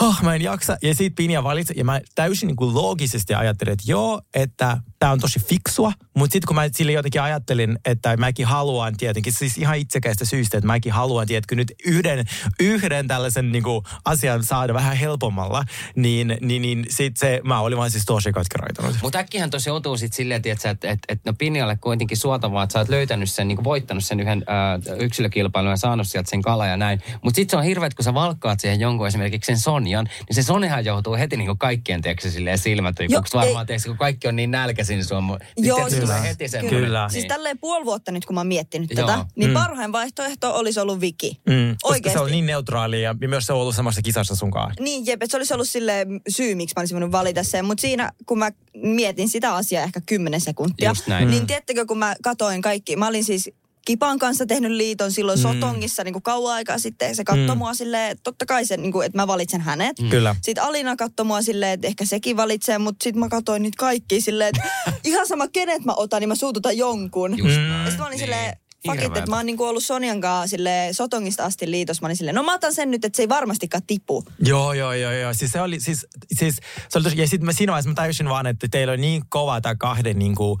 oh, 0.00 0.22
mä 0.22 0.34
en 0.34 0.42
jaksa. 0.42 0.76
Ja 0.82 0.94
sit 0.94 1.14
Pinja 1.14 1.44
valitsi, 1.44 1.74
ja 1.76 1.84
mä 1.84 2.00
täysin 2.14 2.46
niin 2.46 2.56
kuin 2.56 2.74
loogisesti 2.74 3.34
ajattelin, 3.34 3.72
että 3.72 3.84
joo, 3.90 4.22
että 4.34 4.78
tämä 5.00 5.12
on 5.12 5.20
tosi 5.20 5.40
fiksua, 5.40 5.92
mutta 6.16 6.32
sitten 6.32 6.46
kun 6.46 6.56
mä 6.56 6.68
sille 6.72 6.92
jotenkin 6.92 7.22
ajattelin, 7.22 7.78
että 7.84 8.16
mäkin 8.16 8.46
haluan 8.46 8.96
tietenkin, 8.96 9.32
siis 9.32 9.58
ihan 9.58 9.76
itsekäistä 9.76 10.24
syystä, 10.24 10.58
että 10.58 10.66
mäkin 10.66 10.92
haluan, 10.92 11.26
tiedätkö, 11.26 11.54
nyt 11.54 11.72
yhden, 11.86 12.24
yhden 12.60 13.08
tällaisen 13.08 13.52
niin 13.52 13.62
kuin, 13.62 13.84
asian 14.04 14.44
saada 14.44 14.74
vähän 14.74 14.96
helpommalla, 14.96 15.64
niin, 15.96 16.36
niin, 16.40 16.62
niin 16.62 16.86
sit 16.88 17.16
se, 17.16 17.40
mä 17.44 17.60
olin 17.60 17.78
vaan 17.78 17.90
siis 17.90 18.04
tosi 18.04 18.32
katkeroitunut. 18.32 18.96
Mutta 19.02 19.18
äkkihän 19.18 19.50
tosi 19.50 19.70
joutuu 19.70 19.96
sitten 19.96 20.16
silleen, 20.16 20.42
että, 20.44 20.70
että, 20.70 20.90
että, 20.90 21.06
että 21.08 21.30
no 21.30 21.34
Pinjalle 21.38 21.76
kuitenkin 21.76 22.16
suotavaa, 22.16 22.62
että 22.62 22.72
sä 22.72 22.78
oot 22.78 22.88
löytänyt 22.88 23.30
sen, 23.30 23.48
niin 23.48 23.56
kuin 23.56 23.64
voittanut 23.64 24.04
sen 24.04 24.20
yhden 24.20 24.44
äh, 24.48 25.00
yksilökilpailun 25.00 25.70
ja 25.70 25.76
saanut 25.76 26.06
sieltä 26.06 26.30
sen 26.30 26.42
kala 26.42 26.66
ja 26.66 26.76
näin. 26.76 27.02
Mutta 27.22 27.36
sitten 27.36 27.50
se 27.50 27.56
on 27.56 27.64
hirveä, 27.64 27.90
kun 27.96 28.04
sä 28.04 28.14
valkkaat 28.14 28.60
siihen 28.60 28.80
jonkun 28.80 29.06
esimerkiksi 29.06 29.46
sen 29.46 29.58
Sonjan, 29.58 30.04
niin 30.28 30.34
se 30.34 30.42
Sonjahan 30.42 30.84
joutuu 30.84 31.14
heti 31.14 31.36
niin 31.36 31.46
kuin 31.46 31.58
kaikkien 31.58 32.02
teeksi 32.02 32.30
silleen 32.30 32.58
silmät, 32.58 32.96
kun 32.96 33.40
varmaan 33.40 33.66
teeksi, 33.66 33.88
kun 33.88 33.98
kaikki 33.98 34.28
on 34.28 34.36
niin 34.36 34.50
nälkäisin 34.50 34.89
niin 34.94 35.04
sua. 35.04 35.22
Joo, 35.56 35.78
Joo, 35.78 35.88
siis- 35.88 36.00
tulee 36.02 36.22
heti 36.22 36.48
sen. 36.48 36.66
Kyllä. 36.68 37.08
Siis 37.08 37.24
tälleen 37.24 37.58
puoli 37.58 37.84
vuotta 37.84 38.12
nyt, 38.12 38.24
kun 38.26 38.34
mä 38.34 38.40
oon 38.40 38.46
miettinyt 38.46 38.90
Joo. 38.96 39.06
tätä, 39.06 39.24
niin 39.36 39.52
parhain 39.52 39.92
vaihtoehto 39.92 40.54
olisi 40.54 40.80
ollut 40.80 41.00
Viki. 41.00 41.40
Mm, 41.48 41.54
koska 41.82 41.88
Oikeesti. 41.94 42.18
se 42.18 42.24
on 42.24 42.30
niin 42.30 42.46
neutraali 42.46 43.02
ja 43.02 43.14
myös 43.28 43.46
se 43.46 43.52
on 43.52 43.60
ollut 43.60 43.74
samassa 43.74 44.02
kisassa 44.02 44.34
sunkaan. 44.34 44.72
Niin, 44.80 45.06
jep, 45.06 45.20
se 45.28 45.36
olisi 45.36 45.54
ollut 45.54 45.68
sille 45.68 46.06
syy, 46.28 46.54
miksi 46.54 46.72
mä 46.76 46.80
olisin 46.80 46.94
voinut 46.94 47.12
valita 47.12 47.42
sen. 47.42 47.64
Mutta 47.64 47.80
siinä, 47.80 48.12
kun 48.26 48.38
mä 48.38 48.50
mietin 48.74 49.28
sitä 49.28 49.54
asiaa 49.54 49.84
ehkä 49.84 50.00
kymmenen 50.06 50.40
sekuntia, 50.40 50.90
Just 50.90 51.06
näin. 51.06 51.30
niin 51.30 51.46
tiedättekö, 51.46 51.86
kun 51.86 51.98
mä 51.98 52.14
katoin 52.22 52.62
kaikki, 52.62 52.96
mä 52.96 53.06
olin 53.06 53.24
siis 53.24 53.50
Kipan 53.84 54.18
kanssa 54.18 54.46
tehnyt 54.46 54.70
liiton 54.72 55.12
silloin 55.12 55.38
mm. 55.38 55.42
Sotongissa 55.42 56.04
niin 56.04 56.12
kuin 56.12 56.22
kauan 56.22 56.54
aikaa 56.54 56.78
sitten. 56.78 57.16
Se 57.16 57.24
katsoi 57.24 57.46
mm. 57.48 57.58
mua 57.58 57.74
silleen, 57.74 58.10
että 58.10 58.22
totta 58.22 58.46
kai 58.46 58.64
se, 58.64 58.76
niin 58.76 58.92
kuin, 58.92 59.06
että 59.06 59.18
mä 59.18 59.26
valitsen 59.26 59.60
hänet. 59.60 59.98
Mm. 59.98 60.10
Kyllä. 60.10 60.36
Sitten 60.42 60.64
Alina 60.64 60.96
katsoi 60.96 61.26
mua 61.26 61.42
silleen, 61.42 61.72
että 61.72 61.86
ehkä 61.86 62.04
sekin 62.04 62.36
valitsee, 62.36 62.78
mutta 62.78 63.04
sitten 63.04 63.20
mä 63.20 63.28
katsoin 63.28 63.62
niitä 63.62 63.76
kaikki 63.78 64.20
silleen, 64.20 64.52
että 64.56 64.70
ihan 65.04 65.26
sama 65.26 65.48
kenet 65.48 65.84
mä 65.84 65.92
otan, 65.96 66.20
niin 66.20 66.28
mä 66.28 66.34
suututan 66.34 66.76
jonkun. 66.76 67.38
Just 67.38 67.56
Mm. 67.60 67.70
Ja 67.70 67.84
sitten 67.84 67.98
mä 67.98 68.06
olin 68.06 68.10
Niin. 68.10 68.18
silleen, 68.20 68.56
fuck 68.86 68.94
it, 68.94 69.00
Hirveetä. 69.02 69.18
että 69.18 69.30
mä 69.30 69.36
oon 69.36 69.46
niinku 69.46 69.64
ollut 69.64 69.84
Sonjan 69.84 70.20
kanssa 70.20 70.46
sille 70.56 70.88
Sotongista 70.92 71.44
asti 71.44 71.70
liitos. 71.70 72.00
Mä 72.02 72.06
olin 72.06 72.16
silleen, 72.16 72.34
no 72.34 72.42
mä 72.42 72.54
otan 72.54 72.74
sen 72.74 72.90
nyt, 72.90 73.04
että 73.04 73.16
se 73.16 73.22
ei 73.22 73.28
varmastikaan 73.28 73.82
tipu. 73.86 74.24
Joo, 74.44 74.72
joo, 74.72 74.92
joo, 74.92 75.12
joo. 75.12 75.34
Siis 75.34 75.52
se 75.52 75.60
oli, 75.60 75.80
siis, 75.80 76.06
siis 76.32 76.56
se 76.88 76.98
oli 76.98 77.04
tosi, 77.04 77.20
ja 77.20 77.28
sitten 77.28 77.46
mä 77.46 77.52
siinä 77.52 77.70
vaiheessa 77.72 77.88
mä 77.90 77.94
tajusin 77.94 78.28
vaan, 78.28 78.46
että 78.46 78.68
teillä 78.70 78.92
on 78.92 79.00
niin 79.00 79.22
kova 79.28 79.60
tämä 79.60 79.74
kahden 79.74 80.18
niinku, 80.18 80.58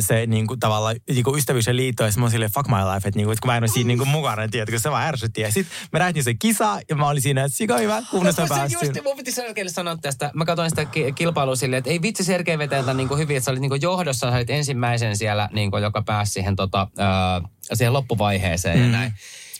se 0.00 0.26
niinku 0.26 0.56
tavallaan 0.56 0.96
niinku 1.08 1.36
ystävyys 1.36 1.66
ja 1.66 1.76
liitto, 1.76 2.04
ja 2.04 2.10
mä 2.16 2.22
olin 2.22 2.30
silleen, 2.30 2.50
fuck 2.54 2.68
my 2.68 2.76
life, 2.76 3.08
että 3.08 3.18
niinku, 3.18 3.32
et 3.32 3.40
kun 3.40 3.48
mä 3.48 3.56
en 3.56 3.62
ole 3.62 3.68
siinä 3.68 3.88
niinku 3.88 4.04
mukana, 4.04 4.48
tiedätkö, 4.48 4.78
se 4.78 4.90
vaan 4.90 5.06
ärsytti. 5.06 5.40
Ja 5.40 5.52
sitten 5.52 5.76
me 5.92 5.98
lähdettiin 5.98 6.24
se 6.24 6.34
kisa, 6.34 6.80
ja 6.88 6.96
mä 6.96 7.08
olin 7.08 7.22
siinä, 7.22 7.44
että 7.44 7.56
sika 7.58 7.78
hyvä, 7.78 8.02
kunnes 8.10 8.36
mä 8.38 8.46
päästyin. 8.48 8.88
just, 8.94 9.04
mun 9.04 9.16
piti 9.16 9.32
Sergeille 9.32 9.70
sanoa 9.72 9.96
tästä. 9.96 10.30
Mä 10.34 10.44
katsoin 10.44 10.70
sitä 10.70 10.84
ki- 10.84 11.12
kilpailua 11.12 11.56
silleen, 11.56 11.78
että 11.78 11.90
ei 11.90 12.02
vitsi 12.02 12.24
Sergei 12.24 12.58
vetää 12.58 12.80
tämän 12.80 12.96
niin 12.96 13.18
hyvin, 13.18 13.36
että 13.36 13.44
sä 13.44 13.50
olit 13.50 13.60
niin 13.60 13.82
johdossa, 13.82 14.30
sä 14.30 14.36
olit 14.36 14.50
ensimmäisen 14.50 15.16
siellä, 15.16 15.48
niin 15.52 15.70
kuin, 15.70 15.82
joka 15.82 16.02
pääsi 16.02 16.32
siihen, 16.32 16.56
tota, 16.56 16.88
äh, 17.00 17.50
siihen 17.74 17.92
loppuvaiheeseen 17.92 18.78
mm. 18.78 18.84
ja 18.84 18.90
näin. 18.90 19.12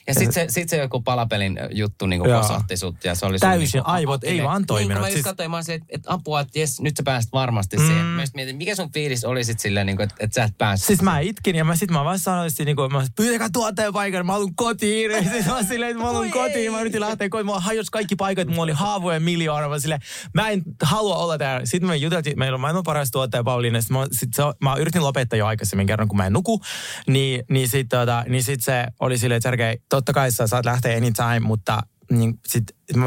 Ja 0.09 0.15
sitten 0.15 0.33
se, 0.33 0.47
sit 0.49 0.69
se 0.69 0.77
joku 0.77 1.01
palapelin 1.01 1.59
juttu 1.71 2.07
niin 2.07 2.21
kuin 2.21 2.33
kosahti 2.33 2.77
sut 2.77 3.05
ja 3.05 3.15
se 3.15 3.27
oli 3.27 3.39
sun 3.39 3.49
Täysin, 3.49 3.79
niinku- 3.79 3.91
aivot 3.91 4.25
ei 4.25 4.43
vaan 4.43 4.61
Niin, 4.61 4.67
toiminut. 4.67 4.93
kun 4.93 5.01
mä 5.01 5.07
just 5.09 5.13
Siis- 5.13 5.25
katsoin, 5.25 5.51
mä 5.51 5.57
olin 5.57 5.65
silleen, 5.65 5.83
että, 5.83 5.97
että 5.97 6.13
apua, 6.13 6.41
että 6.41 6.59
jes, 6.59 6.81
nyt 6.81 6.97
sä 6.97 7.03
pääsit 7.03 7.33
varmasti 7.33 7.77
mm. 7.77 7.87
siihen. 7.87 8.05
Mä 8.05 8.23
mietin, 8.35 8.57
mikä 8.57 8.75
sun 8.75 8.93
fiilis 8.93 9.25
oli 9.25 9.45
sit 9.45 9.61
silleen, 9.61 9.87
niin 9.87 9.97
kuin, 9.97 10.05
että, 10.05 10.17
että 10.21 10.35
sä 10.35 10.45
et 10.45 10.59
päässyt. 10.59 10.87
Siis 10.87 11.03
mä 11.03 11.19
itkin 11.21 11.57
ja 11.57 11.65
mä 11.65 11.77
sit 11.77 11.91
mä 11.91 12.05
vaan 12.05 12.19
sanoin, 12.19 12.49
että 12.49 12.65
niinku, 12.65 12.89
mä 12.89 13.07
pyytäkää 13.17 13.49
tuotteen 13.53 13.93
paikan, 13.93 14.27
mä 14.27 14.33
haluan 14.33 14.55
kotiin. 14.55 15.11
Ja 15.11 15.23
sit 15.33 15.47
mä 15.47 15.55
oon 15.55 15.65
silleen, 15.65 15.91
että 15.91 16.03
mä 16.03 16.07
haluan 16.07 16.23
Voi 16.23 16.31
kotiin. 16.31 16.73
Mä 16.73 16.81
yritin 16.81 17.01
lähteä 17.01 17.29
kotiin, 17.29 17.47
mulla 17.47 17.61
hajosi 17.61 17.91
kaikki 17.93 18.17
paikat, 18.17 18.49
mulla 18.49 18.63
oli 18.63 18.73
haavoja 18.73 19.21
miljoona. 19.21 19.69
Mä 19.69 19.79
silleen, 19.79 20.01
mä 20.35 20.49
en 20.49 20.63
halua 20.83 21.17
olla 21.17 21.39
täällä. 21.39 21.67
Sitten 21.67 21.89
me 21.89 21.97
juteltiin, 21.97 22.39
meillä 22.39 22.55
on 22.55 22.61
maailman 22.61 22.83
paras 22.83 23.11
tuottaja 23.11 23.45
Pauliina. 23.45 23.81
Sit 23.81 23.91
mä, 23.91 24.07
sit 24.13 24.35
se, 24.35 24.43
mä 24.63 24.77
yritin 24.77 25.03
lopettaa 25.03 25.37
jo 25.39 25.47
aikaisemmin 25.47 25.87
kerran, 25.87 26.09
kun 26.09 26.17
mä 26.17 26.27
en 26.27 26.33
nuku. 26.33 26.61
Niin, 27.07 27.45
niin 27.51 27.69
sit, 27.69 27.89
tota, 27.89 28.25
niin 28.29 28.43
sit 28.43 28.61
se 28.63 28.87
oli 29.01 29.19
silleen, 29.19 29.37
että 29.37 29.47
Sergei, 29.49 29.77
totta 29.99 30.13
kai 30.13 30.33
sä 30.33 30.47
saat 30.47 30.65
lähteä 30.65 30.97
anytime, 30.97 31.41
mutta 31.41 31.83
niin 32.11 32.41
sit, 32.47 32.65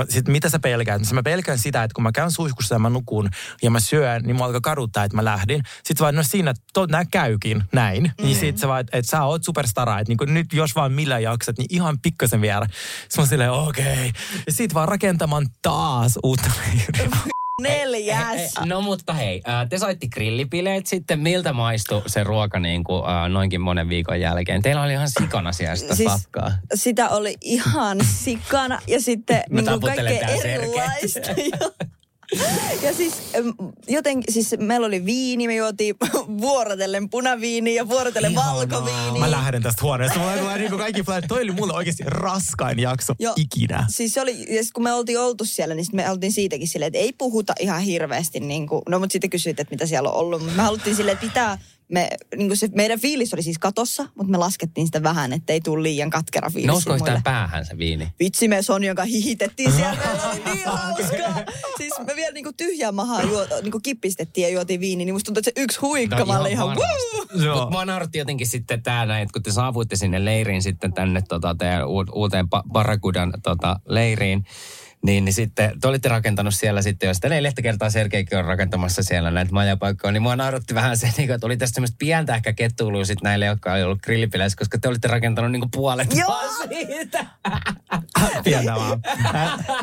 sit 0.10 0.28
mitä 0.28 0.50
sä 0.50 0.60
pelkäät? 0.60 1.02
Mä 1.12 1.24
pelkään 1.24 1.60
sitä, 1.60 1.84
että 1.84 1.96
kun 1.96 2.04
mä 2.04 2.12
käyn 2.12 2.32
suihkussa 2.32 2.76
ja 2.76 2.80
mä 2.80 2.90
nukun 2.90 3.30
ja 3.62 3.72
mä 3.72 3.80
syön, 3.80 4.22
niin 4.24 4.38
mä 4.38 4.46
alkaa 4.46 4.62
kaduttaa, 4.62 5.04
että 5.04 5.18
mä 5.18 5.26
lähdin. 5.26 5.64
Sitten 5.84 6.04
vaan, 6.04 6.16
no 6.16 6.24
siinä, 6.24 6.54
to, 6.74 6.86
nää 6.86 7.06
käykin 7.12 7.64
näin. 7.74 8.04
Mm. 8.04 8.26
Niin 8.26 8.40
sit 8.40 8.58
sä 8.58 8.68
vaan, 8.68 8.80
että 8.80 8.98
et 8.98 9.06
sä 9.06 9.24
oot 9.24 9.44
superstara, 9.44 10.00
että 10.00 10.14
niin 10.14 10.34
nyt 10.34 10.54
jos 10.54 10.76
vaan 10.76 10.92
millä 10.92 11.20
jaksat, 11.20 11.58
niin 11.58 11.68
ihan 11.70 11.98
pikkasen 12.02 12.42
vielä. 12.42 12.68
Sitten 13.02 13.24
mä 13.24 13.26
silleen, 13.26 13.52
okei. 13.52 13.94
Okay. 13.94 14.12
Ja 14.46 14.54
sit 14.54 14.74
vaan 14.74 14.88
rakentamaan 14.88 15.48
taas 15.62 16.20
uutta 16.24 16.52
leiriä. 16.60 17.18
Neljäs. 17.62 18.54
No 18.66 18.82
mutta 18.82 19.14
hei, 19.14 19.42
te 19.70 19.78
saitte 19.78 20.08
grillipileet 20.08 20.88
sitten. 20.88 21.20
Miltä 21.20 21.54
maistui 21.54 22.02
se 22.08 22.24
ruoka 22.24 22.60
niin 22.60 22.84
kuin, 22.84 23.04
noinkin 23.30 23.62
monen 23.62 23.90
viikon 23.90 24.20
jälkeen? 24.20 24.62
Teillä 24.62 24.84
oli 24.84 24.92
ihan 24.92 25.10
sikana 25.10 25.52
siellä 25.52 25.76
sitä 25.76 25.96
siis, 25.96 26.12
sakkaa. 26.12 26.52
sitä 26.74 27.10
oli 27.10 27.38
ihan 27.42 27.98
sikana 28.06 28.80
ja 28.88 29.02
sitten 29.02 29.44
niin 29.50 29.66
kuin 29.66 29.82
kaikkea 29.82 30.28
erilaista. 30.28 31.20
Ja 32.82 32.94
siis 32.94 33.14
joten, 33.88 34.24
siis 34.30 34.56
meillä 34.60 34.88
oli 34.88 35.06
viini, 35.06 35.48
me 35.48 35.56
juotiin 35.56 35.96
vuorotellen 36.42 37.10
punaviini 37.10 37.76
ja 37.76 37.90
vuorotellen 37.90 38.32
Ihanaa. 38.32 38.56
valkoviini. 38.56 39.20
Mä 39.20 39.32
lähden 39.32 39.64
tästä 39.64 39.82
huoneesta. 39.82 40.20
Mulla 40.20 40.38
tulee 40.38 40.58
niin 40.58 40.78
kaikki 40.78 41.04
flash. 41.04 41.28
Toi 41.28 41.42
oli 41.42 41.52
mulle 41.52 41.74
oikeasti 41.74 42.04
raskain 42.08 42.80
jakso 42.80 43.14
Joo. 43.20 43.34
ikinä. 43.38 43.86
Siis 43.90 44.14
se 44.14 44.22
oli, 44.22 44.56
ja 44.56 44.62
kun 44.74 44.84
me 44.84 44.94
oltiin 44.94 45.20
oltu 45.20 45.46
siellä, 45.46 45.76
niin 45.76 45.86
me 45.94 46.10
oltiin 46.10 46.32
siitäkin 46.32 46.68
silleen, 46.68 46.88
että 46.88 47.00
ei 47.00 47.14
puhuta 47.14 47.54
ihan 47.60 47.82
hirveästi. 47.82 48.40
Niin 48.40 48.68
kuin, 48.68 48.82
no 48.90 49.00
mutta 49.00 49.14
sitten 49.14 49.30
kysyit, 49.30 49.60
että 49.60 49.74
mitä 49.74 49.86
siellä 49.86 50.10
on 50.10 50.16
ollut. 50.16 50.44
Mut 50.44 50.56
Me 50.56 50.62
haluttiin 50.64 50.96
silleen, 50.96 51.14
että 51.14 51.28
pitää, 51.28 51.58
me, 51.92 52.10
niin 52.38 52.48
kuin 52.48 52.58
se, 52.58 52.70
meidän 52.76 53.00
fiilis 53.00 53.34
oli 53.34 53.44
siis 53.44 53.58
katossa, 53.58 54.08
mutta 54.16 54.32
me 54.32 54.38
laskettiin 54.38 54.88
sitä 54.88 55.04
vähän, 55.04 55.34
ettei 55.34 55.62
tule 55.62 55.84
liian 55.84 56.10
katkera 56.10 56.50
fiilis. 56.50 56.68
Nousko 56.68 56.96
yhtään 56.96 57.24
päähän 57.24 57.66
se 57.66 57.78
viini? 57.78 58.08
Vitsi, 58.20 58.48
me 58.48 58.62
Sonjan 58.62 58.96
kanssa 58.96 59.12
hihitettiin 59.12 59.72
siellä. 59.72 59.98
Meillä 60.06 60.30
oli 60.30 60.56
niin 60.56 60.66
hauskaa. 60.66 61.44
Siis 61.78 61.94
me 62.08 62.16
vielä 62.16 62.32
niinku 62.32 62.54
tyhjää 62.58 62.92
mahaa 62.92 63.24
juo, 63.24 63.48
niinku 63.62 63.80
kippistettiin 63.84 64.44
ja 64.44 64.50
juotiin 64.50 64.80
viini, 64.80 65.06
niin 65.06 65.16
musta 65.16 65.26
tuntuu, 65.26 65.40
että 65.40 65.52
se 65.56 65.64
yksi 65.64 65.80
huikkama 65.80 66.40
oli 66.40 66.52
ihan 66.52 66.78
woo! 66.78 67.46
Joo. 67.46 67.72
Jotenkin 68.14 68.48
sitten 68.48 68.84
tää 68.84 69.06
näin, 69.06 69.24
että 69.24 69.34
kun 69.34 69.44
te 69.44 69.52
saavuitte 69.52 69.96
sinne 69.96 70.26
leiriin 70.26 70.62
sitten 70.62 70.94
tänne 70.94 71.22
tota, 71.30 71.56
teidän 71.56 71.88
uuteen 72.14 72.48
Barracudan 72.72 73.34
tota, 73.44 73.80
leiriin, 73.86 74.46
niin, 75.06 75.26
niin 75.26 75.34
sitten 75.34 75.80
te 75.82 75.88
olitte 75.88 76.10
rakentanut 76.10 76.54
siellä 76.54 76.82
sitten, 76.82 77.08
jos 77.08 77.18
neljättä 77.30 77.62
kertaa 77.62 77.90
Sergeikin 77.90 78.38
on 78.38 78.46
rakentamassa 78.46 79.04
siellä 79.04 79.32
näitä 79.32 79.52
majapaikkoja, 79.52 80.12
niin 80.12 80.22
mua 80.22 80.36
nauratti 80.36 80.76
vähän 80.76 80.98
se, 80.98 81.08
niin 81.18 81.28
kuin, 81.28 81.32
että 81.32 81.46
oli 81.46 81.58
tästä 81.58 81.76
semmoista 81.76 81.96
pientä 82.00 82.36
ehkä 82.36 82.54
kettuilua 82.54 83.06
sitten 83.06 83.24
näille, 83.24 83.46
jotka 83.46 83.74
oli 83.74 83.84
ollut 83.84 84.02
grillipileissä, 84.02 84.58
koska 84.58 84.78
te 84.78 84.88
olitte 84.88 85.08
rakentanut 85.08 85.52
niin 85.52 85.62
kuin 85.62 85.72
puolet 85.72 86.16
Joo. 86.16 86.28
vaan 86.28 86.50
siitä. 86.68 87.26
Pientä 88.44 88.76
vaan. 88.76 89.02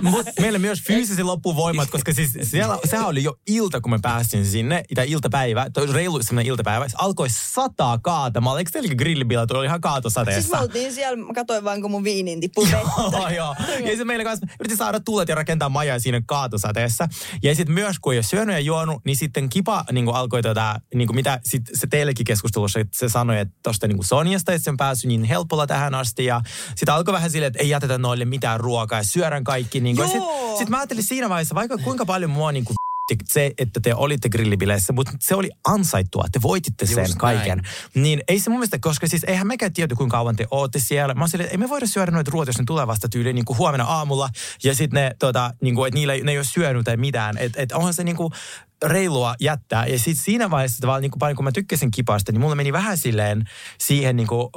Mutta 0.03 0.33
meillä 0.41 0.59
myös 0.59 0.83
fyysisesti 0.87 1.23
loppuu 1.23 1.57
voimat, 1.57 1.91
koska 1.91 2.13
siis 2.13 2.31
siellä, 2.43 2.79
sehän 2.85 3.07
oli 3.07 3.25
jo 3.25 3.39
ilta, 3.47 3.81
kun 3.81 3.91
me 3.91 3.99
päästiin 4.03 4.47
sinne, 4.47 4.83
tai 4.95 5.11
iltapäivä, 5.11 5.71
toi 5.71 5.93
reilu 5.93 6.23
semmoinen 6.23 6.51
iltapäivä, 6.51 6.89
se 6.89 6.97
alkoi 6.99 7.29
sataa 7.31 7.99
kaatamaan. 7.99 8.59
Eikö 8.59 8.71
teilläkin 8.71 8.97
grillibilat 8.97 9.51
oli 9.51 9.67
ihan 9.67 9.81
kaatosateessa? 9.81 10.41
Siis 10.41 10.53
me 10.53 10.59
oltiin 10.59 10.93
siellä, 10.93 11.17
mä 11.17 11.33
katsoin 11.35 11.65
vaan, 11.65 11.83
kun 11.83 11.91
mun 11.91 12.05
viinin 12.05 12.41
tippui 12.41 12.65
vettä. 12.73 13.19
Joo, 13.19 13.29
joo. 13.29 13.57
Ja 13.81 13.87
sitten 13.87 14.07
meillä 14.07 14.25
kanssa 14.25 14.47
yritin 14.61 14.77
saada 14.77 15.01
tuulet 15.09 15.29
ja 15.29 15.35
rakentaa 15.35 15.69
majaa 15.69 15.99
siinä 15.99 16.23
kaatosateessa. 16.27 17.09
Ja 17.43 17.55
sitten 17.55 17.75
myös, 17.75 17.99
kun 17.99 18.13
ei 18.13 18.17
ole 18.17 18.23
syönyt 18.23 18.55
ja 18.55 18.61
juonut, 18.61 19.05
niin 19.05 19.17
sitten 19.17 19.49
Kipa 19.49 19.85
niin 19.93 20.09
alkoi 20.09 20.43
tota, 20.43 20.81
niin 20.95 21.15
mitä 21.15 21.41
sit 21.45 21.63
se 21.75 21.87
teillekin 21.87 22.27
keskustelussa, 22.27 22.81
että 22.81 22.99
se 22.99 23.09
sanoi, 23.09 23.39
että 23.39 23.55
tosta 23.63 23.89
niin 23.89 24.05
Sonjasta, 24.05 24.53
että 24.53 24.65
se 24.65 24.71
on 24.71 24.77
päässyt 24.77 25.09
niin 25.09 25.25
helpolla 25.25 25.67
tähän 25.67 25.95
asti. 25.95 26.25
Ja 26.25 26.41
sitten 26.77 26.95
alkoi 26.95 27.15
vähän 27.15 27.31
silleen, 27.31 27.49
että 27.49 27.63
ei 27.63 27.69
jätetä 27.69 27.99
noille 27.99 28.25
mitään 28.25 28.61
ruokaa 28.61 28.99
ja 28.99 29.05
syödään 29.05 29.45
kaikki. 29.45 29.81
Niin. 29.81 29.97
Sitten 29.97 30.23
sit 30.59 30.69
mä 30.69 30.77
ajattelin 30.77 31.05
siinä 31.05 31.29
vaiheessa, 31.29 31.55
vaikka 31.55 31.79
kuinka 31.79 32.07
paljon 32.07 32.31
mua 32.31 32.53
niin 32.53 32.65
kuin 32.65 32.75
se, 33.25 33.53
että 33.59 33.81
te 33.81 33.95
olitte 33.95 34.29
grillibileissä, 34.29 34.93
mutta 34.93 35.13
se 35.21 35.35
oli 35.35 35.51
ansaittua. 35.67 36.25
Te 36.33 36.43
voititte 36.43 36.87
sen 36.87 37.05
Just 37.05 37.15
kaiken. 37.19 37.59
näin. 37.59 38.03
Niin 38.05 38.23
ei 38.29 38.41
se 38.41 38.51
mun 38.51 38.59
mielestä, 38.59 38.79
koska 38.81 39.07
siis 39.07 39.25
eihän 39.25 39.47
mekään 39.47 39.73
tiedä, 39.73 39.95
kuinka 39.95 40.17
kauan 40.17 40.37
te 40.37 40.47
ootte 40.51 40.79
siellä. 40.79 41.15
Mä 41.15 41.25
että 41.35 41.45
ei 41.51 41.57
me 41.57 41.69
voida 41.69 41.87
syödä 41.87 42.11
noita 42.13 42.31
ruotia, 42.31 42.49
jos 42.51 42.59
ne 42.59 42.65
tulee 42.67 42.87
vasta 42.87 43.09
tyyliin 43.09 43.35
niin 43.35 43.45
kuin 43.45 43.59
huomenna 43.59 43.85
aamulla. 43.85 44.29
Ja 44.65 44.75
sitten 44.75 45.03
ne, 45.03 45.17
tota, 45.19 45.55
niin 45.61 45.75
kuin, 45.75 45.89
että 45.89 45.95
niillä, 45.95 46.13
ei- 46.15 46.23
ne 46.23 46.33
ei 46.33 46.39
ole 46.39 46.45
syönyt 46.45 46.85
tai 46.85 46.97
mitään. 46.97 47.39
Että 47.39 47.63
et 47.63 47.73
onhan 47.73 47.95
se 47.95 48.05
niin 48.05 48.17
kuin 48.17 48.33
reilua 48.85 49.35
jättää. 49.41 49.87
Ja 49.87 49.99
sitten 49.99 50.25
siinä 50.25 50.51
vaiheessa 50.51 50.81
tavallaan 50.81 51.03
niin 51.03 51.11
kuin 51.11 51.19
paljon, 51.19 51.37
kun 51.37 51.45
mä 51.45 51.53
tykkäsin 51.53 51.91
kipasta, 51.91 52.33
niin 52.33 52.41
mulla 52.41 52.55
meni 52.55 52.73
vähän 52.73 52.99
silleen 52.99 53.45
siihen 53.81 54.17
niin 54.17 54.27
kuin, 54.27 54.49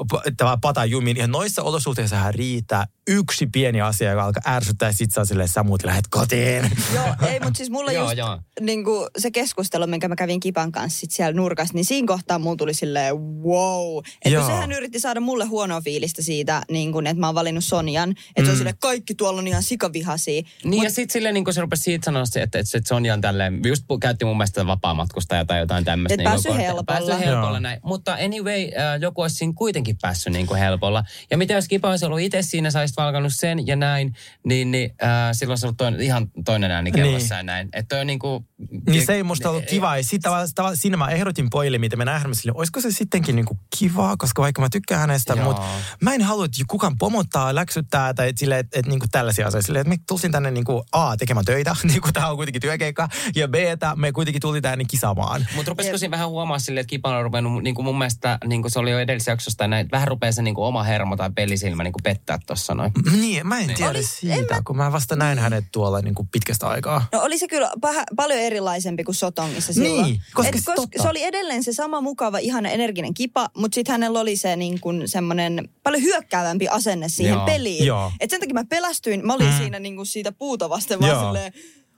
pata 0.62 0.86
jumiin. 0.86 1.18
Ihan 1.18 1.32
noissa 1.32 1.64
olosuhteissa 1.64 2.32
riittää 2.32 2.86
yksi 3.08 3.48
pieni 3.48 3.82
asia, 3.82 4.10
joka 4.10 4.24
alkaa 4.24 4.54
ärsyttää 4.56 4.90
ja 4.90 4.94
sit 4.94 5.18
oot 5.18 5.28
silleen, 5.28 5.50
sä 5.50 5.64
muut 5.64 5.84
lähdet 5.84 6.08
kotiin. 6.10 6.72
Joo, 6.96 7.06
ei, 7.30 7.40
mutta 7.40 7.58
siis 7.58 7.70
mulla 7.70 7.92
Joo, 7.92 8.04
just 8.06 8.18
joo. 8.18 8.40
niin 8.62 8.84
kuin 8.84 9.08
se 9.18 9.32
keskustelu, 9.32 9.88
minkä 9.88 10.08
mä 10.08 10.16
kävin 10.16 10.40
Kipan 10.40 10.72
kanssa 10.72 11.00
sit 11.00 11.12
siellä 11.12 11.34
nurkassa, 11.34 11.74
niin 11.74 11.86
siinä 11.86 12.08
kohtaa 12.08 12.40
mulla 12.40 12.56
tuli 12.56 12.74
silleen 12.74 13.16
wow. 13.44 13.98
Että 13.98 14.30
Joo. 14.30 14.48
sehän 14.48 14.72
yritti 14.72 15.00
saada 15.00 15.20
mulle 15.20 15.46
huonoa 15.46 15.82
fiilistä 15.82 16.22
siitä, 16.22 16.62
niin 16.72 16.92
kuin, 16.92 17.08
että 17.08 17.20
mä 17.20 17.28
oon 17.28 17.36
valinnut 17.36 17.64
Sonjan. 17.64 18.10
Että 18.12 18.42
Mm. 18.42 18.46
se 18.46 18.52
on 18.52 18.58
silleen, 18.58 18.76
kaikki 18.80 19.16
tuolla 19.16 19.40
on 19.42 19.48
ihan 19.48 19.64
sikavihasia. 19.64 20.42
Niin 20.64 20.76
Mut, 20.76 20.84
ja 20.84 20.90
sitten 20.90 21.14
silleen 21.14 21.34
niin 21.34 21.44
kun 21.46 21.54
se 21.54 21.62
rupesi 21.62 21.84
siitä 21.84 22.06
sanoa, 22.06 22.26
se, 22.26 22.42
että, 22.42 22.60
että 22.60 22.70
se 22.72 22.82
Sonja 22.88 23.14
on 23.14 23.22
tälleen, 23.22 23.60
just 23.66 23.84
pu- 23.84 23.98
käytti 24.12 24.26
mun 24.26 24.38
mielestä 24.38 24.68
vapaamatkustaja 24.68 25.46
tai 25.46 25.60
jotain 25.60 25.86
tämmöistä. 25.86 26.14
Et 26.14 26.18
niinku 26.18 26.32
päässyt 26.32 26.58
helpolla. 26.58 26.84
Päässyt 26.84 27.20
helpolla 27.20 27.60
näin. 27.60 27.80
Mutta 27.84 28.14
anyway, 28.14 28.62
äh, 28.62 29.02
joku 29.02 29.22
olisi 29.22 29.36
siinä 29.36 29.54
kuitenkin 29.56 29.98
päässyt 30.02 30.34
niin 30.34 30.48
kuin 30.48 30.60
helpolla. 30.60 31.04
Ja 31.32 31.38
mitä 31.38 31.54
jos 31.54 31.68
Kipa 31.68 31.90
olisi 31.90 32.06
ollut 32.06 32.20
itse 32.20 32.42
siinä, 32.42 32.72
sä 32.72 32.80
olisit 32.80 32.98
valkannut 32.98 33.34
sen 33.36 33.68
ja 33.68 33.76
näin, 33.76 34.14
niin, 34.46 34.72
niin 34.72 34.96
äh, 35.04 35.10
silloin 35.32 35.52
olisi 35.52 35.66
ollut 35.66 35.78
toinen, 35.78 36.02
ihan 36.02 36.28
toinen 36.46 36.72
ääni 36.72 36.92
kellossa 36.92 37.36
Niin. 37.36 37.40
ja 37.40 37.44
näin. 37.44 37.70
Että 37.74 38.00
on 38.00 38.08
niin 38.08 38.20
kuin... 38.20 38.46
Niin 38.90 39.06
se 39.06 39.14
ei 39.14 39.24
musta 39.24 39.50
ollut 39.50 39.66
kiva. 39.66 39.98
Ja 39.98 40.04
sitten 40.04 40.22
tavallaan, 40.22 40.50
tavallaan 40.56 40.78
siinä 40.78 40.98
mä 40.98 41.08
ehdotin 41.08 41.50
pojille, 41.50 41.78
miten 41.78 42.00
me 42.00 42.06
nähdään 42.06 42.36
sille, 42.36 42.52
olisiko 42.56 42.82
se 42.82 42.92
sittenkin 42.92 43.36
niinku 43.36 43.60
kivaa, 43.78 44.18
koska 44.18 44.42
vaikka 44.42 44.62
mä 44.62 44.70
tykkään 44.72 45.02
hänestä, 45.02 45.34
Joo. 45.34 45.46
mutta 45.46 45.62
mä 46.02 46.14
en 46.14 46.22
halua, 46.22 46.46
että 46.46 46.58
kukaan 46.68 46.98
pomottaa, 46.98 47.56
läksyttää 47.56 48.14
tai 48.14 48.32
sille, 48.36 48.60
että 48.60 48.80
et, 48.80 48.86
niinku 48.86 49.06
tällaisia 49.12 49.48
asioita. 49.48 49.66
Sille, 49.66 49.80
että 49.80 49.90
me 49.90 49.98
tultiin 50.08 50.32
tänne 50.32 50.52
niinku 50.52 50.86
A, 50.92 51.18
tekemään 51.18 51.46
töitä, 51.46 51.76
niin 51.84 52.02
kuin 52.02 52.14
tää 52.14 52.30
on 52.30 52.36
kuitenkin 52.36 52.62
työkeikka, 52.62 53.10
ja 53.36 53.48
B, 53.48 53.56
että 53.56 53.96
me 54.02 54.12
kuitenkin 54.12 54.42
tultiin 54.42 54.62
tänne 54.64 54.86
kisaamaan. 54.88 55.46
Mutta 55.56 55.70
rupesiko 55.70 55.98
siinä 55.98 56.12
vähän 56.12 56.30
huomaa 56.30 56.60
silleen, 56.60 56.82
että 56.82 56.90
Kipa 56.90 57.18
on 57.18 57.24
ruvennut, 57.24 57.64
niin 57.64 57.76
kuin 57.76 57.86
mun 57.86 57.98
mielestä, 57.98 58.38
niin 58.48 58.62
kuin 58.62 58.72
se 58.72 58.80
oli 58.80 58.92
jo 58.92 59.00
edellisessä 59.00 59.32
jaksossa, 59.32 59.68
näin, 59.68 59.90
vähän 59.92 60.08
rupeaa 60.08 60.32
se 60.32 60.42
niin 60.42 60.56
kuin 60.56 60.66
oma 60.66 60.84
hermo 60.84 61.16
tai 61.16 61.30
pelisilmä 61.36 61.84
niin 61.84 61.94
kuin 61.94 62.04
pettää 62.04 62.40
tuossa 62.48 62.76
noin. 62.76 62.92
Niin, 63.22 63.48
mä 63.48 63.60
en 63.60 63.74
tiedä 63.74 63.90
Oli- 63.92 64.04
siitä, 64.04 64.36
en 64.36 64.46
mä- 64.52 64.62
kun 64.66 64.78
mä 64.78 64.92
vasta 64.92 65.16
näin 65.16 65.40
hänet 65.40 65.66
tuolla 65.72 66.02
niinku 66.02 66.28
pitkästä 66.32 66.68
aikaa. 66.68 67.06
No 67.12 67.22
oli 67.22 67.38
se 67.38 67.48
kyllä 67.48 67.72
pah- 67.86 68.16
paljon 68.16 68.40
erilaisempi 68.40 69.04
kuin 69.04 69.16
Sotongissa 69.16 69.74
silloin. 69.74 70.04
Niin, 70.06 70.22
koska 70.34 70.50
Et 70.50 70.64
se 70.64 70.74
koska 70.76 71.02
se 71.04 71.10
oli 71.10 71.24
edelleen 71.24 71.64
se 71.64 71.74
sama 71.74 72.02
mukava, 72.02 72.38
ihana, 72.38 72.70
energinen 72.70 73.14
kipa, 73.14 73.50
mutta 73.58 73.76
sitten 73.76 73.94
hänellä 73.94 74.20
oli 74.20 74.38
se 74.38 74.56
niin 74.56 74.80
kuin 74.80 75.08
semmoinen 75.08 75.70
paljon 75.84 76.04
hyökkäävämpi 76.04 76.68
asenne 76.68 77.10
siihen 77.10 77.34
Joo, 77.36 77.46
peliin. 77.46 77.86
joo. 77.86 78.12
Et 78.20 78.30
sen 78.30 78.40
takia 78.40 78.54
mä 78.54 78.66
pelästyin, 78.66 79.26
mä 79.28 79.34
olin 79.34 79.48
mm. 79.48 79.58
siinä 79.58 79.80
niin 79.80 79.96
kuin 79.96 80.06
siitä 80.06 80.32
puuta 80.32 80.70
vasten 80.70 81.00
vaan 81.00 81.12
Joo. 81.12 81.24
silleen, 81.26 81.54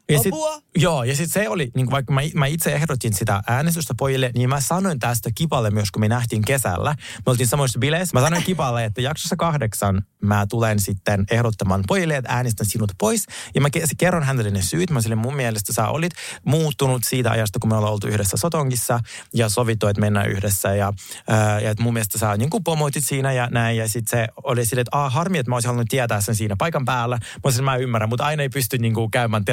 Ja 0.09 0.19
sit, 0.19 0.33
apua. 0.33 0.61
joo, 0.75 1.03
ja 1.03 1.15
sitten 1.15 1.43
se 1.43 1.49
oli, 1.49 1.71
niin 1.75 1.91
vaikka 1.91 2.13
mä, 2.13 2.21
mä 2.33 2.45
itse 2.45 2.73
ehdotin 2.73 3.13
sitä 3.13 3.43
äänestystä 3.47 3.93
pojille, 3.97 4.31
niin 4.35 4.49
mä 4.49 4.61
sanoin 4.61 4.99
tästä 4.99 5.29
Kipalle 5.35 5.69
myös, 5.69 5.91
kun 5.91 5.99
me 5.99 6.07
nähtiin 6.07 6.41
kesällä. 6.41 6.95
Me 6.97 7.29
oltiin 7.29 7.47
samoissa 7.47 7.79
bileissä. 7.79 8.19
Mä 8.19 8.21
sanoin 8.21 8.43
Kipalle, 8.43 8.85
että 8.85 9.01
jaksossa 9.01 9.35
kahdeksan 9.35 10.03
mä 10.23 10.45
tulen 10.49 10.79
sitten 10.79 11.25
ehdottamaan 11.31 11.83
pojille, 11.87 12.17
että 12.17 12.33
äänestän 12.33 12.65
sinut 12.65 12.91
pois. 12.97 13.25
Ja 13.55 13.61
mä 13.61 13.67
ke- 13.77 13.95
kerron 13.97 14.23
hänelle 14.23 14.51
ne 14.51 14.61
syyt. 14.61 14.89
Mä 14.89 15.01
sille 15.01 15.15
mun 15.15 15.35
mielestä 15.35 15.73
sä 15.73 15.87
olit 15.87 16.13
muuttunut 16.45 17.03
siitä 17.03 17.31
ajasta, 17.31 17.59
kun 17.59 17.69
me 17.69 17.75
ollaan 17.75 17.93
oltu 17.93 18.07
yhdessä 18.07 18.37
Sotongissa 18.37 18.99
ja 19.33 19.49
sovittu, 19.49 19.87
että 19.87 19.99
mennään 19.99 20.29
yhdessä. 20.29 20.75
Ja, 20.75 20.93
ää, 21.27 21.59
ja 21.59 21.71
että 21.71 21.83
mun 21.83 21.93
mielestä 21.93 22.17
sä 22.17 22.37
niin 22.37 22.49
kuin 22.49 22.63
pomoitit 22.63 23.05
siinä 23.05 23.33
ja 23.33 23.47
näin. 23.51 23.77
Ja 23.77 23.87
sitten 23.87 24.19
se 24.19 24.27
oli 24.43 24.65
silleen, 24.65 24.81
että 24.81 24.97
ah, 24.97 25.13
harmi, 25.13 25.37
että 25.37 25.49
mä 25.49 25.55
olisin 25.55 25.67
halunnut 25.67 25.89
tietää 25.89 26.21
sen 26.21 26.35
siinä 26.35 26.55
paikan 26.57 26.85
päällä. 26.85 27.17
Mä 27.17 27.39
olisin, 27.43 27.63
mä 27.63 27.75
ymmärrän, 27.75 28.09
mutta 28.09 28.25
aina 28.25 28.43
ei 28.43 28.49
pysty 28.49 28.77
niin 28.77 28.93
kuin, 28.93 29.11
käymään 29.11 29.45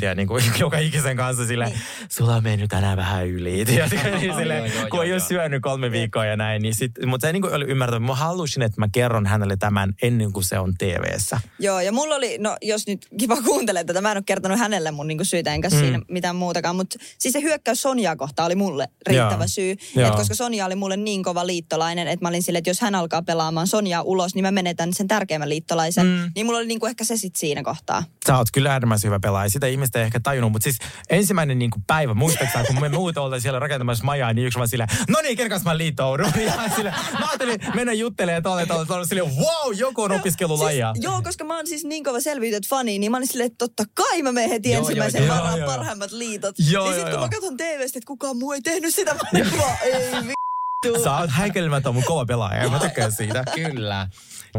terapiatuntia 0.00 0.14
niin 0.14 0.28
kuin, 0.28 0.44
joka 0.64 0.78
ikisen 0.78 1.16
kanssa 1.16 1.46
sille, 1.46 1.64
niin. 1.64 1.78
sulla 2.08 2.36
on 2.36 2.42
mennyt 2.42 2.70
tänään 2.70 2.96
vähän 2.96 3.26
yli. 3.26 3.64
Ja 3.74 3.88
niin 4.20 4.34
sille, 4.34 4.56
Joo, 4.56 4.66
joo, 4.66 4.88
kun 4.90 5.02
ei 5.02 5.08
joo, 5.08 5.14
ole 5.14 5.20
joo. 5.20 5.28
syönyt 5.28 5.62
kolme 5.62 5.90
viikkoa 5.90 6.24
ja 6.24 6.36
näin. 6.36 6.62
Niin 6.62 6.74
sit, 6.74 6.92
mutta 7.06 7.26
se 7.26 7.32
niin 7.32 7.42
kuin, 7.42 7.54
oli 7.54 7.64
ymmärtänyt. 7.64 8.06
Mä 8.06 8.14
halusin, 8.14 8.62
että 8.62 8.80
mä 8.80 8.88
kerron 8.92 9.26
hänelle 9.26 9.56
tämän 9.56 9.94
ennen 10.02 10.32
kuin 10.32 10.44
se 10.44 10.58
on 10.58 10.74
TV-ssä. 10.78 11.40
Joo, 11.58 11.80
ja 11.80 11.92
mulla 11.92 12.14
oli, 12.14 12.38
no 12.38 12.56
jos 12.62 12.86
nyt 12.86 13.06
kiva 13.18 13.36
kuuntelee 13.42 13.84
tätä, 13.84 14.00
mä 14.00 14.10
en 14.10 14.16
ole 14.16 14.24
kertonut 14.26 14.58
hänelle 14.58 14.90
mun 14.90 15.06
niinku 15.06 15.24
syitä 15.24 15.54
enkä 15.54 15.68
mm. 15.68 15.78
siinä 15.78 16.00
mitään 16.08 16.36
muutakaan, 16.36 16.76
mutta 16.76 16.98
siis 17.18 17.32
se 17.32 17.42
hyökkäys 17.42 17.82
Sonjaa 17.82 18.16
kohtaan 18.16 18.46
oli 18.46 18.54
mulle 18.54 18.88
riittävä 19.06 19.42
Joo. 19.44 19.48
syy. 19.48 19.76
Joo. 19.96 20.08
Et 20.08 20.14
koska 20.14 20.34
Sonja 20.34 20.66
oli 20.66 20.74
mulle 20.74 20.96
niin 20.96 21.22
kova 21.22 21.46
liittolainen, 21.46 22.08
että 22.08 22.24
mä 22.24 22.28
olin 22.28 22.42
silleen, 22.42 22.58
että 22.58 22.70
jos 22.70 22.80
hän 22.80 22.94
alkaa 22.94 23.22
pelaamaan 23.22 23.66
Sonjaa 23.66 24.02
ulos, 24.02 24.34
niin 24.34 24.42
mä 24.42 24.50
menetän 24.50 24.92
sen 24.92 25.08
tärkeimmän 25.08 25.48
liittolaisen. 25.48 26.06
Mm. 26.06 26.30
Niin 26.34 26.46
mulla 26.46 26.58
oli 26.58 26.66
niinku 26.66 26.86
ehkä 26.86 27.04
se 27.04 27.16
sit 27.16 27.36
siinä 27.36 27.62
kohtaa. 27.62 28.04
Sä 28.26 28.38
oot 28.38 28.48
kyllä 28.52 28.72
äärimmäisen 28.72 29.08
hyvä 29.08 29.20
pelaaja. 29.20 29.50
Sitä 29.50 29.66
ihmistä 29.84 29.98
ei 29.98 30.04
ehkä 30.04 30.20
tajunnut, 30.20 30.52
mutta 30.52 30.64
siis 30.64 30.78
ensimmäinen 31.10 31.58
niin 31.58 31.70
kuin 31.70 31.82
päivä, 31.86 32.14
muistaakseni, 32.14 32.66
kun 32.66 32.80
me 32.80 32.88
muut 32.88 33.18
oltiin 33.18 33.40
siellä 33.40 33.58
rakentamassa 33.58 34.04
majaa, 34.04 34.32
niin 34.32 34.46
yksi 34.46 34.58
vaan 34.58 34.68
silleen, 34.68 34.88
no 35.08 35.20
niin, 35.22 35.36
kerkas 35.36 35.64
mä 35.64 35.76
liitoudun. 35.76 36.32
Ja 36.44 36.68
sille, 36.76 36.90
mä 37.12 37.26
ajattelin 37.26 37.60
mennä 37.74 37.92
juttelemaan 37.92 38.42
tolle, 38.42 38.66
tolle, 38.66 38.86
tolle, 38.86 39.06
silleen, 39.06 39.36
wow, 39.36 39.74
joku 39.76 40.02
on 40.02 40.12
opiskelulajia. 40.12 40.92
Siis, 40.94 41.04
joo, 41.04 41.22
koska 41.22 41.44
mä 41.44 41.56
oon 41.56 41.66
siis 41.66 41.84
niin 41.84 42.04
kova 42.04 42.20
selviytynyt 42.20 42.68
fani, 42.68 42.98
niin 42.98 43.10
mä 43.10 43.16
olin 43.16 43.28
silleen, 43.28 43.46
että 43.46 43.58
totta 43.58 43.84
kai 43.94 44.22
mä 44.22 44.32
menen 44.32 44.50
heti 44.50 44.70
Joo, 44.70 44.80
ensimmäisen 44.80 45.26
joo, 45.26 45.36
varaan 45.36 45.58
joo. 45.58 45.66
parhaimmat 45.66 46.12
liitot. 46.12 46.54
Joo, 46.58 46.84
niin 46.84 46.90
joo, 46.90 46.94
sit 46.94 47.02
kun 47.02 47.12
joo. 47.12 47.20
mä 47.20 47.28
katson 47.28 47.56
TVstä, 47.56 47.98
että 47.98 48.06
kukaan 48.06 48.36
muu 48.36 48.52
ei 48.52 48.62
tehnyt 48.62 48.94
sitä, 48.94 49.14
mä 49.14 49.20
olin 49.34 49.58
vaan, 49.58 49.76
ei 49.82 50.12
vittu. 50.12 51.02
Sä 51.04 51.16
oot 51.16 51.30
häikäilemätön 51.30 51.94
mun 51.94 52.04
kova 52.04 52.26
pelaaja, 52.26 52.62
ja 52.62 52.70
mä 52.70 52.78
tykkään 52.78 53.12
siitä. 53.12 53.44
Kyllä. 53.54 54.08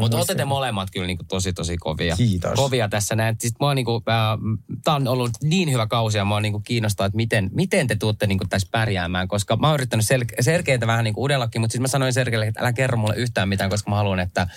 Mutta 0.00 0.16
olette 0.16 0.34
te 0.34 0.44
molemmat 0.44 0.88
kyllä 0.90 1.06
niinku 1.06 1.24
tosi 1.28 1.52
tosi 1.52 1.76
kovia. 1.76 2.16
Kiitos. 2.16 2.54
Kovia 2.56 2.88
tässä 2.88 3.16
näin. 3.16 3.36
Siis 3.38 3.54
mua 3.60 3.74
niinku, 3.74 4.02
äh, 4.08 4.38
tää 4.86 4.94
on 4.94 5.08
ollut 5.08 5.30
niin 5.42 5.72
hyvä 5.72 5.86
kausi 5.86 6.18
ja 6.18 6.24
mua 6.24 6.40
niinku 6.40 6.60
kiinnostaa, 6.60 7.06
että 7.06 7.16
miten, 7.16 7.50
miten 7.52 7.86
te 7.86 7.96
tuutte 7.96 8.26
niinku 8.26 8.44
tässä 8.48 8.68
pärjäämään. 8.70 9.28
Koska 9.28 9.56
mä 9.56 9.66
oon 9.66 9.74
yrittänyt 9.74 10.06
sel- 10.06 10.34
Sergeitä 10.42 10.86
vähän 10.86 11.04
niinku 11.04 11.20
uudellakin, 11.20 11.60
mutta 11.60 11.72
siis 11.72 11.80
mä 11.80 11.88
sanoin 11.88 12.12
Sergeille, 12.12 12.46
että 12.46 12.60
älä 12.60 12.72
kerro 12.72 12.96
mulle 12.98 13.16
yhtään 13.16 13.48
mitään, 13.48 13.70
koska 13.70 13.90
mä 13.90 13.96
haluan, 13.96 14.20
että 14.20 14.40
äh, 14.42 14.48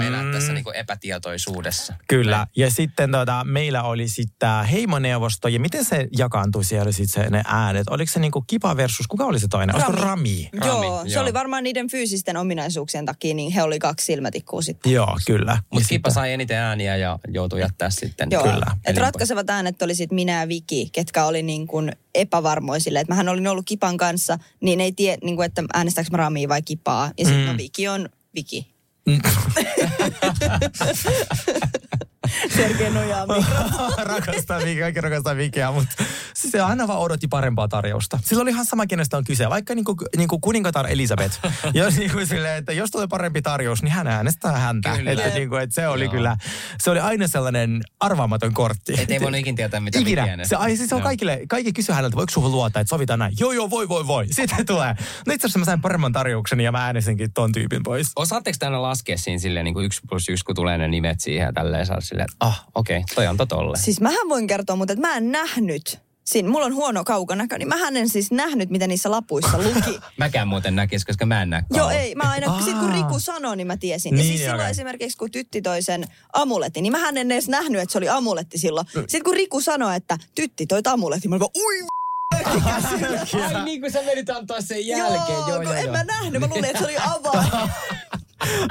Mm. 0.00 0.06
elää 0.06 0.32
tässä 0.32 0.52
niinku 0.52 0.70
epätietoisuudessa. 0.74 1.94
Kyllä. 2.08 2.46
Ja 2.56 2.70
sitten 2.70 3.12
tota, 3.12 3.44
meillä 3.44 3.82
oli 3.82 4.08
sitten 4.08 4.64
heimoneuvosto. 4.70 5.48
Ja 5.48 5.60
miten 5.60 5.84
se 5.84 6.08
jakaantui 6.18 6.64
siellä 6.64 6.92
sitten 6.92 7.24
se, 7.24 7.30
ne 7.30 7.42
äänet? 7.46 7.88
Oliko 7.88 8.12
se 8.12 8.20
niinku 8.20 8.40
kipa 8.46 8.76
versus, 8.76 9.06
kuka 9.06 9.24
oli 9.24 9.40
se 9.40 9.48
toinen? 9.48 9.74
Olisiko 9.76 9.92
Rami? 9.92 10.50
Rami, 10.60 10.86
Joo, 10.86 11.02
se 11.06 11.12
joo. 11.12 11.22
oli 11.22 11.32
varmaan 11.32 11.64
niiden 11.64 11.90
fyysisten 11.90 12.36
ominaisuuksien 12.36 13.04
takia, 13.06 13.34
niin 13.34 13.52
he 13.52 13.62
oli 13.62 13.78
kaksi 13.78 14.06
silmätikkua 14.06 14.62
sitten. 14.62 14.92
Joo, 14.92 15.16
kyllä. 15.26 15.52
Ja 15.52 15.58
Mutta 15.70 15.88
sitten- 15.88 16.12
sai 16.12 16.32
eniten 16.32 16.56
ääniä 16.58 16.96
ja 16.96 17.18
joutui 17.28 17.60
jättää 17.60 17.90
sitten. 17.90 18.28
Joo, 18.30 18.42
Kyllä. 18.42 18.66
Et 18.84 18.96
Eli- 18.96 19.00
ratkaisevat 19.00 19.50
äänet 19.50 19.65
oli 19.82 19.94
sitten 19.94 20.16
minä 20.16 20.40
ja 20.40 20.48
Viki, 20.48 20.88
ketkä 20.92 21.24
oli 21.24 21.42
niin 21.42 21.66
kuin 21.66 21.92
epävarmoja 22.14 22.80
sille, 22.80 23.00
että 23.00 23.12
mähän 23.12 23.28
olin 23.28 23.46
ollut 23.46 23.66
Kipan 23.66 23.96
kanssa, 23.96 24.38
niin 24.60 24.80
ei 24.80 24.92
tiedä, 24.92 25.18
niin 25.24 25.36
kuin, 25.36 25.46
että 25.46 25.64
äänestääkö 25.74 26.10
mä 26.10 26.16
Ramia 26.16 26.48
vai 26.48 26.62
Kipaa. 26.62 27.10
Ja 27.18 27.24
sitten 27.24 27.44
mm. 27.44 27.50
no 27.50 27.56
Viki 27.56 27.88
on 27.88 28.08
Viki. 28.34 28.66
Sergei 32.56 32.90
nojaa 32.90 33.26
rakastaa 34.14 34.58
Vikiä, 34.58 34.82
kaikki 34.82 35.00
rakastaa 35.00 35.36
Vikiä, 35.36 35.70
mutta 35.70 36.04
se 36.34 36.60
aina 36.60 36.88
vaan 36.88 36.98
odotti 36.98 37.28
parempaa 37.28 37.68
tarjousta. 37.68 38.18
Sillä 38.24 38.42
oli 38.42 38.50
ihan 38.50 38.66
sama, 38.66 38.86
kenestä 38.86 39.16
on 39.16 39.24
kyse. 39.24 39.50
Vaikka 39.50 39.74
niinku, 39.74 39.96
niinku 40.16 40.38
kuningatar 40.38 40.86
Elisabeth. 40.90 41.38
jos, 41.74 41.96
niinku 41.96 42.26
sille, 42.26 42.56
että 42.56 42.72
jos 42.72 42.90
tulee 42.90 43.06
parempi 43.06 43.42
tarjous, 43.42 43.82
niin 43.82 43.92
hän 43.92 44.06
äänestää 44.06 44.52
häntä. 44.52 44.96
Kyllä. 44.96 45.10
Että, 45.10 45.28
niinku, 45.28 45.56
että 45.56 45.74
se 45.74 45.88
oli 45.88 46.04
Joo. 46.04 46.12
kyllä, 46.12 46.36
se 46.78 46.90
oli 46.90 47.00
aina 47.00 47.28
sellainen 47.28 47.80
arvaamaton 48.00 48.54
kortti. 48.54 48.94
Et 48.98 49.10
ei 49.10 49.20
voinut 49.20 49.40
ikin 49.40 49.56
tietää, 49.56 49.80
mitä 49.80 49.98
Ikinä. 49.98 50.22
Viki. 50.22 50.48
Se, 50.48 50.56
ai, 50.56 50.76
siis 50.76 50.88
se 50.88 50.94
on 50.94 51.02
kaikille, 51.02 51.40
kaikki 51.48 51.72
kysyy 51.72 51.94
häneltä, 51.94 52.16
voiko 52.16 52.30
suhun 52.30 52.52
luottaa, 52.52 52.80
että 52.80 52.88
sovitaan 52.88 53.18
näin. 53.18 53.34
Joo, 53.40 53.52
joo, 53.52 53.70
voi, 53.70 53.88
voi, 53.88 54.06
voi. 54.06 54.26
Sitten 54.30 54.66
tulee. 54.66 54.94
No 55.26 55.32
itse 55.32 55.46
asiassa 55.46 55.58
mä 55.58 55.64
sain 55.64 55.80
paremman 55.80 56.12
tarjouksen 56.12 56.60
ja 56.60 56.72
mä 56.72 56.86
äänestinkin 56.86 57.32
ton 57.32 57.52
tyypin 57.52 57.82
pois. 57.82 58.12
Osaatteko 58.16 58.56
te 58.60 58.66
aina 58.66 58.82
laskea 58.82 59.18
siinä 59.18 59.38
silleen 59.38 59.64
niin 59.64 59.74
kuin 59.74 59.86
yksi 59.86 60.00
plus 60.08 60.28
yksi, 60.28 60.44
kun 60.44 60.54
tulee 60.54 60.78
ne 60.78 60.88
nimet 60.88 61.20
siihen 61.20 61.44
ja 61.44 61.52
tälleen 61.52 61.86
saa 61.86 62.00
silleen, 62.00 62.26
että 62.30 62.45
ah, 62.46 62.64
okei, 62.74 62.98
okay, 62.98 63.14
toi 63.14 63.26
on 63.26 63.36
totolle. 63.36 63.78
Siis 63.78 64.00
mähän 64.00 64.28
voin 64.28 64.46
kertoa, 64.46 64.76
mutta 64.76 64.92
että 64.92 65.08
mä 65.08 65.16
en 65.16 65.32
nähnyt. 65.32 66.06
Siinä, 66.24 66.48
mulla 66.48 66.66
on 66.66 66.74
huono 66.74 67.04
kaukonäkö, 67.04 67.58
niin 67.58 67.68
mä 67.68 67.88
en 67.94 68.08
siis 68.08 68.30
nähnyt, 68.30 68.70
mitä 68.70 68.86
niissä 68.86 69.10
lapuissa 69.10 69.58
luki. 69.58 69.98
Mäkään 70.18 70.48
muuten 70.48 70.76
näkis, 70.76 71.04
koska 71.04 71.26
mä 71.26 71.42
en 71.42 71.50
näe 71.50 71.62
Joo, 71.70 71.90
ei. 71.90 72.14
Mä 72.14 72.30
aina, 72.30 72.52
Aa. 72.52 72.60
sit 72.60 72.78
kun 72.78 72.92
Riku 72.92 73.18
sanoi, 73.20 73.56
niin 73.56 73.66
mä 73.66 73.76
tiesin. 73.76 74.10
Ja 74.10 74.16
Niin, 74.16 74.26
siis 74.26 74.40
silloin 74.40 74.60
okei. 74.60 74.70
esimerkiksi, 74.70 75.18
kun 75.18 75.30
tytti 75.30 75.62
toi 75.62 75.82
sen 75.82 76.04
amuletin, 76.32 76.82
niin 76.82 76.92
mähän 76.92 77.16
en 77.16 77.32
edes 77.32 77.48
nähnyt, 77.48 77.82
että 77.82 77.92
se 77.92 77.98
oli 77.98 78.08
amuletti 78.08 78.58
silloin. 78.58 78.86
Sitten 78.92 79.24
kun 79.24 79.34
Riku 79.34 79.60
sanoi, 79.60 79.96
että 79.96 80.18
tytti 80.34 80.66
toi 80.66 80.80
amuletti, 80.84 81.28
mä 81.28 81.34
olin 81.34 81.40
vaan, 81.40 81.64
ui 81.64 81.86
Ai 83.54 83.64
niin 83.64 83.80
kuin 83.80 83.92
sä 83.92 84.02
menit 84.02 84.30
antaa 84.30 84.60
sen 84.60 84.86
jälkeen. 84.86 85.38
Joo, 85.38 85.48
joo, 85.48 85.62
kun 85.62 85.76
en 85.76 85.84
joo. 85.84 85.92
mä 85.92 86.04
nähnyt. 86.04 86.40
Mä 86.40 86.46
luulin, 86.46 86.64
että 86.64 86.78
se 86.78 86.84
oli 86.84 86.96
avain. 86.96 87.70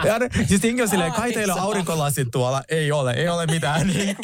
Ja 0.06 0.20
ne- 0.20 0.30
siis 0.48 0.64
Inge 0.64 0.84
on 0.84 0.90
silleen, 0.90 1.12
kai 1.12 1.32
teillä 1.34 1.54
on 1.54 1.60
aurinkolasit 1.60 2.28
tuolla. 2.32 2.64
Ei 2.70 2.92
ole, 2.92 3.12
ei 3.12 3.30
ole 3.30 3.46
mitään. 3.46 3.88
Niin. 3.96 4.18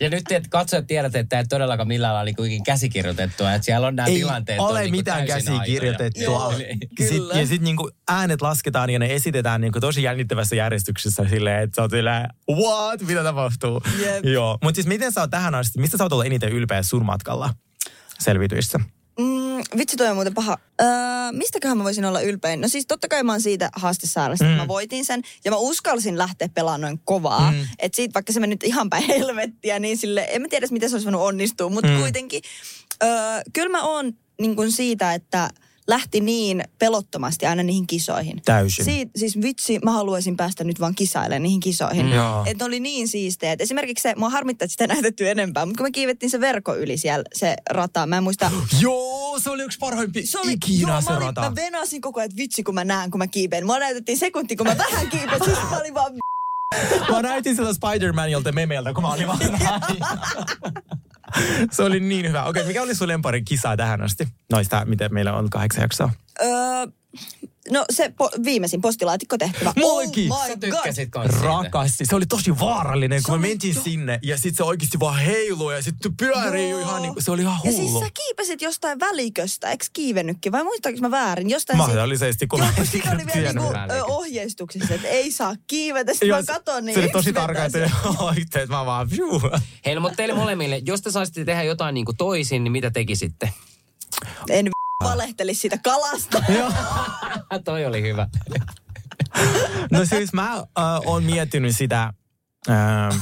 ja 0.00 0.10
nyt 0.10 0.24
te 0.24 0.42
katsojat 0.50 0.86
tiedätte, 0.86 1.18
että 1.18 1.38
ei 1.38 1.44
todellakaan 1.46 1.88
millään 1.88 2.14
lailla 2.14 2.32
niin 2.46 2.64
käsikirjoitettua. 2.64 3.54
Että 3.54 3.64
siellä 3.64 3.86
on 3.86 3.96
nämä 3.96 4.06
ei 4.08 4.14
tilanteet. 4.14 4.60
ole 4.60 4.78
on 4.78 4.84
niin 4.84 4.90
mitään 4.90 5.20
aitoja. 5.20 5.36
käsikirjoitettua. 5.36 6.54
Kyllä. 6.96 7.34
ja 7.34 7.46
sitten 7.46 7.64
niinku 7.64 7.90
äänet 8.08 8.42
lasketaan 8.42 8.90
ja 8.90 8.98
ne 8.98 9.14
esitetään 9.14 9.60
niinku 9.60 9.80
tosi 9.80 10.02
jännittävässä 10.02 10.56
järjestyksessä 10.56 11.24
silleen, 11.28 11.62
että 11.62 11.74
sä 11.76 11.82
oot 11.82 11.90
silleen, 11.90 12.28
what? 12.50 13.02
Mitä 13.02 13.22
tapahtuu? 13.22 13.82
Jep. 13.98 14.24
Joo. 14.24 14.58
Mutta 14.62 14.74
siis 14.76 14.86
miten 14.86 15.12
sä 15.12 15.20
oot 15.20 15.30
tähän 15.30 15.54
asti, 15.54 15.80
mistä 15.80 15.96
sä 15.98 16.04
oot 16.04 16.12
ollut 16.12 16.26
eniten 16.26 16.52
ylpeä 16.52 16.82
sun 16.82 17.04
matkalla 17.04 17.54
selvityissä? 18.18 18.80
Vitsi, 19.76 19.96
toi 19.96 20.08
on 20.08 20.14
muuten 20.14 20.34
paha. 20.34 20.58
Öö, 20.80 20.88
mistäköhän 21.32 21.78
mä 21.78 21.84
voisin 21.84 22.04
olla 22.04 22.20
ylpein? 22.20 22.60
No 22.60 22.68
siis 22.68 22.86
totta 22.86 23.08
kai 23.08 23.22
mä 23.22 23.32
oon 23.32 23.40
siitä 23.40 23.70
haastesaaresta, 23.76 24.44
mm. 24.44 24.50
että 24.50 24.62
mä 24.62 24.68
voitin 24.68 25.04
sen. 25.04 25.22
Ja 25.44 25.50
mä 25.50 25.56
uskalsin 25.56 26.18
lähteä 26.18 26.48
pelaamaan 26.48 26.80
noin 26.80 27.00
kovaa. 27.04 27.52
Mm. 27.52 27.66
Että 27.78 27.96
siitä 27.96 28.14
vaikka 28.14 28.32
se 28.32 28.40
meni 28.40 28.54
nyt 28.54 28.64
ihan 28.64 28.90
päin 28.90 29.04
helvettiä, 29.08 29.78
niin 29.78 29.96
sille, 29.96 30.26
en 30.30 30.42
mä 30.42 30.48
tiedä, 30.48 30.66
miten 30.70 30.90
se 30.90 30.94
olisi 30.96 31.06
voinut 31.06 31.22
onnistua. 31.22 31.68
Mutta 31.68 31.90
mm. 31.90 32.00
kuitenkin, 32.00 32.42
öö, 33.02 33.10
kyllä 33.52 33.68
mä 33.68 33.82
oon 33.82 34.12
niin 34.40 34.56
kuin 34.56 34.72
siitä, 34.72 35.14
että 35.14 35.50
lähti 35.88 36.20
niin 36.20 36.64
pelottomasti 36.78 37.46
aina 37.46 37.62
niihin 37.62 37.86
kisoihin. 37.86 38.42
Täysin. 38.44 38.84
Siit, 38.84 39.10
siis 39.16 39.40
vitsi, 39.42 39.78
mä 39.78 39.92
haluaisin 39.92 40.36
päästä 40.36 40.64
nyt 40.64 40.80
vaan 40.80 40.94
kisailemaan 40.94 41.42
niihin 41.42 41.60
kisoihin. 41.60 42.06
Mm. 42.06 42.12
Että 42.46 42.64
oli 42.64 42.80
niin 42.80 43.08
siisteet. 43.08 43.60
Esimerkiksi 43.60 44.02
se, 44.02 44.14
mua 44.16 44.30
harmittaa, 44.30 44.64
että 44.64 44.72
sitä 44.72 44.86
näytetty 44.86 45.30
enempää, 45.30 45.66
mutta 45.66 45.78
kun 45.78 45.86
me 45.86 45.90
kiivettiin 45.90 46.30
se 46.30 46.40
verko 46.40 46.76
yli 46.76 46.96
siellä, 46.96 47.24
se 47.34 47.56
rata, 47.70 48.06
mä 48.06 48.16
en 48.16 48.22
muista, 48.22 48.50
Joo, 48.80 49.38
se 49.38 49.50
oli 49.50 49.62
yksi 49.62 49.78
parhaimpi 49.78 50.26
se 50.26 50.38
oli, 50.38 50.52
ikinä 50.52 50.92
joo, 50.92 51.00
se 51.00 51.10
mä, 51.10 51.16
olin, 51.16 51.26
rata. 51.26 51.40
mä 51.40 51.54
venasin 51.54 52.00
koko 52.00 52.20
ajan, 52.20 52.26
että 52.26 52.36
vitsi 52.36 52.62
kun 52.62 52.74
mä 52.74 52.84
näen, 52.84 53.10
kun 53.10 53.18
mä 53.18 53.26
kiipeen. 53.26 53.66
Mua 53.66 53.78
näytettiin 53.78 54.18
sekunti, 54.18 54.56
kun 54.56 54.66
mä 54.66 54.76
vähän 54.78 55.10
kiipeen, 55.10 55.44
siis 55.44 55.58
mä 55.70 55.78
olin 55.78 55.94
vaan 55.94 56.12
Mä 57.10 57.22
näytin 57.22 57.56
sitä 57.56 57.72
Spider-Manilta 57.72 58.52
memeltä, 58.52 58.92
kun 58.92 59.02
mä 59.02 59.12
olin 59.12 59.26
vaan 59.26 59.38
Se 61.70 61.82
oli 61.82 62.00
niin 62.00 62.28
hyvä. 62.28 62.44
Okei, 62.44 62.64
mikä 62.64 62.82
oli 62.82 62.94
sun 62.94 63.08
lempari 63.08 63.42
kisa 63.42 63.76
tähän 63.76 64.02
asti? 64.02 64.28
Noista, 64.52 64.84
miten 64.84 65.14
meillä 65.14 65.32
on 65.32 65.50
kahdeksan 65.50 65.82
jaksoa. 65.82 66.10
Öö, 66.42 66.48
no 67.70 67.84
se 67.92 68.06
po- 68.22 68.44
viimeisin 68.44 68.80
postilaatikko 68.80 69.38
tehtävä. 69.38 69.72
Mullekin. 69.76 70.32
Oh 70.32 70.38
Sä 70.42 70.48
my 70.48 70.54
god. 70.54 70.60
tykkäsit. 70.60 71.08
Rakasti. 71.40 72.06
Se 72.06 72.16
oli 72.16 72.26
tosi 72.26 72.58
vaarallinen, 72.58 73.22
kun 73.22 73.26
Se 73.26 73.30
me 73.32 73.38
oli 73.38 73.48
mentiin 73.48 73.74
to- 73.74 73.82
sinne 73.82 74.18
ja 74.22 74.36
sitten 74.36 74.54
se 74.54 74.62
oikeasti 74.64 75.00
vaan 75.00 75.18
heiluu 75.18 75.70
ja 75.70 75.82
sitten 75.82 76.16
pyörii 76.16 76.70
Joo. 76.70 76.80
ihan 76.80 77.02
niin 77.02 77.14
se 77.18 77.30
oli 77.30 77.42
ihan 77.42 77.58
Ja 77.64 77.70
hullu. 77.72 77.88
siis 77.90 78.04
sä 78.04 78.10
kiipesit 78.14 78.62
jostain 78.62 79.00
väliköstä, 79.00 79.70
eikö 79.70 79.84
kiivennytkin? 79.92 80.52
Vai 80.52 80.64
muistaaks 80.64 81.00
mä 81.00 81.10
väärin? 81.10 81.50
Jostain 81.50 81.76
Mahdollisesti, 81.76 82.46
kun 82.46 82.58
mä 82.60 82.72
kun 82.74 82.80
en 82.84 82.86
siinä 82.86 83.10
oli 83.12 83.22
vielä 83.34 83.52
niinku, 83.52 84.12
ohjeistuksissa, 84.12 84.94
että 84.94 85.08
ei 85.08 85.32
saa 85.32 85.54
kiivetä. 85.66 86.12
Sitten 86.12 86.28
Joo, 86.28 86.38
mä 86.38 86.44
katon, 86.46 86.84
niin 86.84 86.94
se 86.94 87.00
oli 87.00 87.08
tosi 87.08 87.32
tarkka, 87.32 87.64
että 87.64 87.90
oikein, 88.18 88.68
mä 88.68 88.86
vaan, 88.86 89.08
pjuu. 89.08 89.42
Hei, 89.86 89.94
no, 89.94 90.00
mutta 90.00 90.16
teille 90.16 90.34
molemmille, 90.34 90.82
jos 90.86 91.02
te 91.02 91.10
saisitte 91.10 91.44
tehdä 91.44 91.62
jotain 91.62 91.94
niin 91.94 92.04
kuin 92.06 92.16
toisin, 92.16 92.64
niin 92.64 92.72
mitä 92.72 92.90
tekisitte? 92.90 93.52
En 94.50 94.68
valehtelisi 95.04 95.60
siitä 95.60 95.78
kalasta. 95.84 96.42
Toi 97.64 97.86
oli 97.86 98.02
hyvä. 98.02 98.28
No 99.90 100.04
siis 100.04 100.32
mä 100.32 100.52
äh, 100.52 100.64
oon 101.04 101.24
miettinyt 101.24 101.76
sitä, 101.76 102.12
äh, 102.70 103.20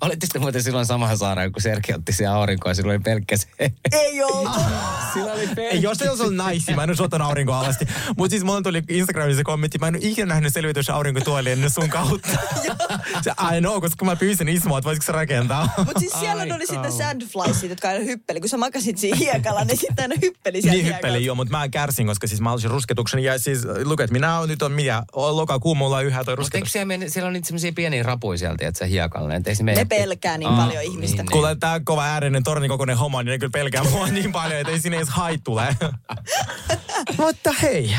Olitte 0.00 0.26
sitten 0.26 0.42
muuten 0.42 0.62
silloin 0.62 0.86
samassa 0.86 1.16
saaraan, 1.16 1.52
kun 1.52 1.62
Serki 1.62 1.94
otti 1.94 2.12
se 2.12 2.26
aurinkoa 2.26 2.70
ja 2.70 2.74
silloin 2.74 2.96
oli 2.96 3.02
pelkkä 3.02 3.36
se. 3.36 3.46
ei 3.92 4.22
oltu. 4.22 4.50
Sillä 5.14 5.32
oli 5.32 5.46
pelkkä. 5.46 5.62
Ei, 5.62 5.82
jos 5.82 5.98
se 5.98 6.08
olisi 6.10 6.22
ollut 6.22 6.36
naisi, 6.36 6.74
mä 6.74 6.82
en 6.82 6.90
olisi 6.90 7.02
ottanut 7.02 7.28
aurinkoa 7.28 7.60
alasti. 7.60 7.86
Mutta 8.16 8.30
siis 8.30 8.44
mulla 8.44 8.62
tuli 8.62 8.82
Instagramissa 8.88 9.44
kommentti, 9.44 9.78
mä 9.78 9.88
en 9.88 9.94
ole 9.94 10.02
ikinä 10.06 10.26
nähnyt 10.26 10.52
selvitys 10.52 10.90
aurinkotuoli 10.90 11.50
ennen 11.50 11.70
sun 11.70 11.88
kautta. 11.88 12.28
se, 13.24 13.30
I 13.56 13.60
know, 13.60 13.80
koska 13.80 13.96
kun 13.98 14.08
mä 14.08 14.16
pyysin 14.16 14.48
Ismoa, 14.48 14.78
että 14.78 14.86
voisiko 14.86 15.04
se 15.06 15.12
rakentaa. 15.12 15.68
Mutta 15.78 16.00
siis 16.00 16.12
siellä 16.20 16.42
Ai 16.42 16.52
oli 16.52 16.66
sitten 16.66 16.82
kauan. 16.92 16.92
sandflysit, 16.98 17.70
jotka 17.70 17.88
aina 17.88 18.04
hyppeli. 18.04 18.40
Kun 18.40 18.48
sä 18.48 18.56
makasit 18.56 18.98
siinä 18.98 19.16
hiekalla, 19.16 19.64
niin 19.64 19.78
sitten 19.78 20.02
aina 20.02 20.14
hyppeli 20.22 20.62
siellä 20.62 20.74
Niin 20.74 20.84
hiekalla. 20.84 21.06
hyppeli 21.08 21.24
joo, 21.24 21.34
mutta 21.34 21.50
mä 21.58 21.68
kärsin, 21.68 22.06
koska 22.06 22.26
siis 22.26 22.40
mä 22.40 22.52
olisin 22.52 22.70
rusketuksen. 22.70 23.20
Ja 23.20 23.38
siis 23.38 23.60
luket, 23.84 24.10
minä 24.10 24.38
on 24.38 24.48
nyt 24.48 24.62
on 24.62 24.72
mitä, 24.72 25.02
lokakuu 25.14 25.74
mulla 25.74 25.96
on 25.96 26.04
yhä 26.04 26.24
toi 26.24 26.36
Mutta 26.36 26.56
eikö 26.56 26.64
rusketus. 26.64 26.72
siellä, 26.72 26.94
siellä 27.08 27.26
on 27.26 27.32
niitä 27.32 27.46
semmoisia 27.46 27.72
pieniä 27.72 28.02
rapuja 28.02 28.38
sieltä, 28.38 28.68
että 28.68 28.83
se 28.84 28.90
hiekalle. 28.90 29.40
Ei 29.46 29.54
se. 29.54 29.62
Ne 29.62 29.84
pelkää 29.84 30.38
niin 30.38 30.48
Aa, 30.50 30.66
paljon 30.66 30.82
ihmistä. 30.82 31.22
niin, 31.22 31.30
Kuule, 31.32 31.56
tää 31.56 31.80
kova 31.80 32.04
äärinen 32.04 32.42
tornikokoinen 32.42 32.96
homo, 32.96 33.22
niin 33.22 33.30
ne 33.30 33.38
kyllä 33.38 33.50
pelkää 33.50 33.84
mua 33.90 34.06
niin 34.06 34.32
paljon, 34.32 34.60
että 34.60 34.72
ei 34.72 34.80
sinne 34.80 34.96
edes 34.96 35.08
hait 35.08 35.44
tule. 35.44 35.76
Mutta 37.18 37.52
hei, 37.62 37.94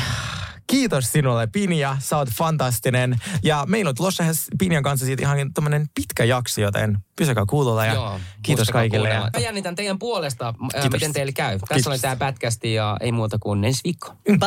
kiitos 0.66 1.12
sinulle 1.12 1.46
Pinja, 1.46 1.96
sä 2.00 2.16
oot 2.16 2.28
fantastinen. 2.28 3.16
Ja 3.42 3.64
meillä 3.68 3.88
on 3.88 3.94
tulossa 3.94 4.24
Pinjan 4.58 4.82
kanssa 4.82 5.06
siitä 5.06 5.22
ihan 5.22 5.52
tämmönen 5.54 5.86
pitkä 5.94 6.24
jakso, 6.24 6.60
joten 6.60 6.98
pysykää 7.16 7.44
kuulolla 7.48 7.86
ja 7.86 7.94
Joo, 7.94 8.20
kiitos 8.42 8.68
kaikille. 8.68 9.08
kuunnella. 9.08 9.30
Ja 9.34 9.40
Mä 9.40 9.44
jännitän 9.44 9.74
teidän 9.74 9.98
puolesta, 9.98 10.48
äh, 10.48 10.54
Kiitos. 10.82 10.92
miten 10.92 11.12
teille 11.12 11.32
käy. 11.32 11.58
Tässä 11.58 11.74
Kiitos. 11.74 11.86
oli 11.86 11.98
tämä 11.98 12.16
pätkästi 12.16 12.74
ja 12.74 12.96
ei 13.00 13.12
muuta 13.12 13.38
kuin 13.38 13.64
ensi 13.64 13.80
viikko. 13.84 14.14
Bye. 14.24 14.38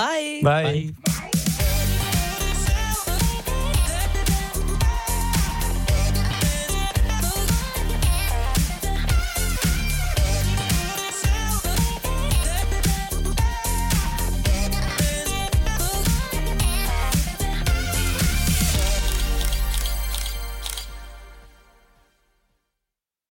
bye. 0.43 0.71
bye. 0.73 1.38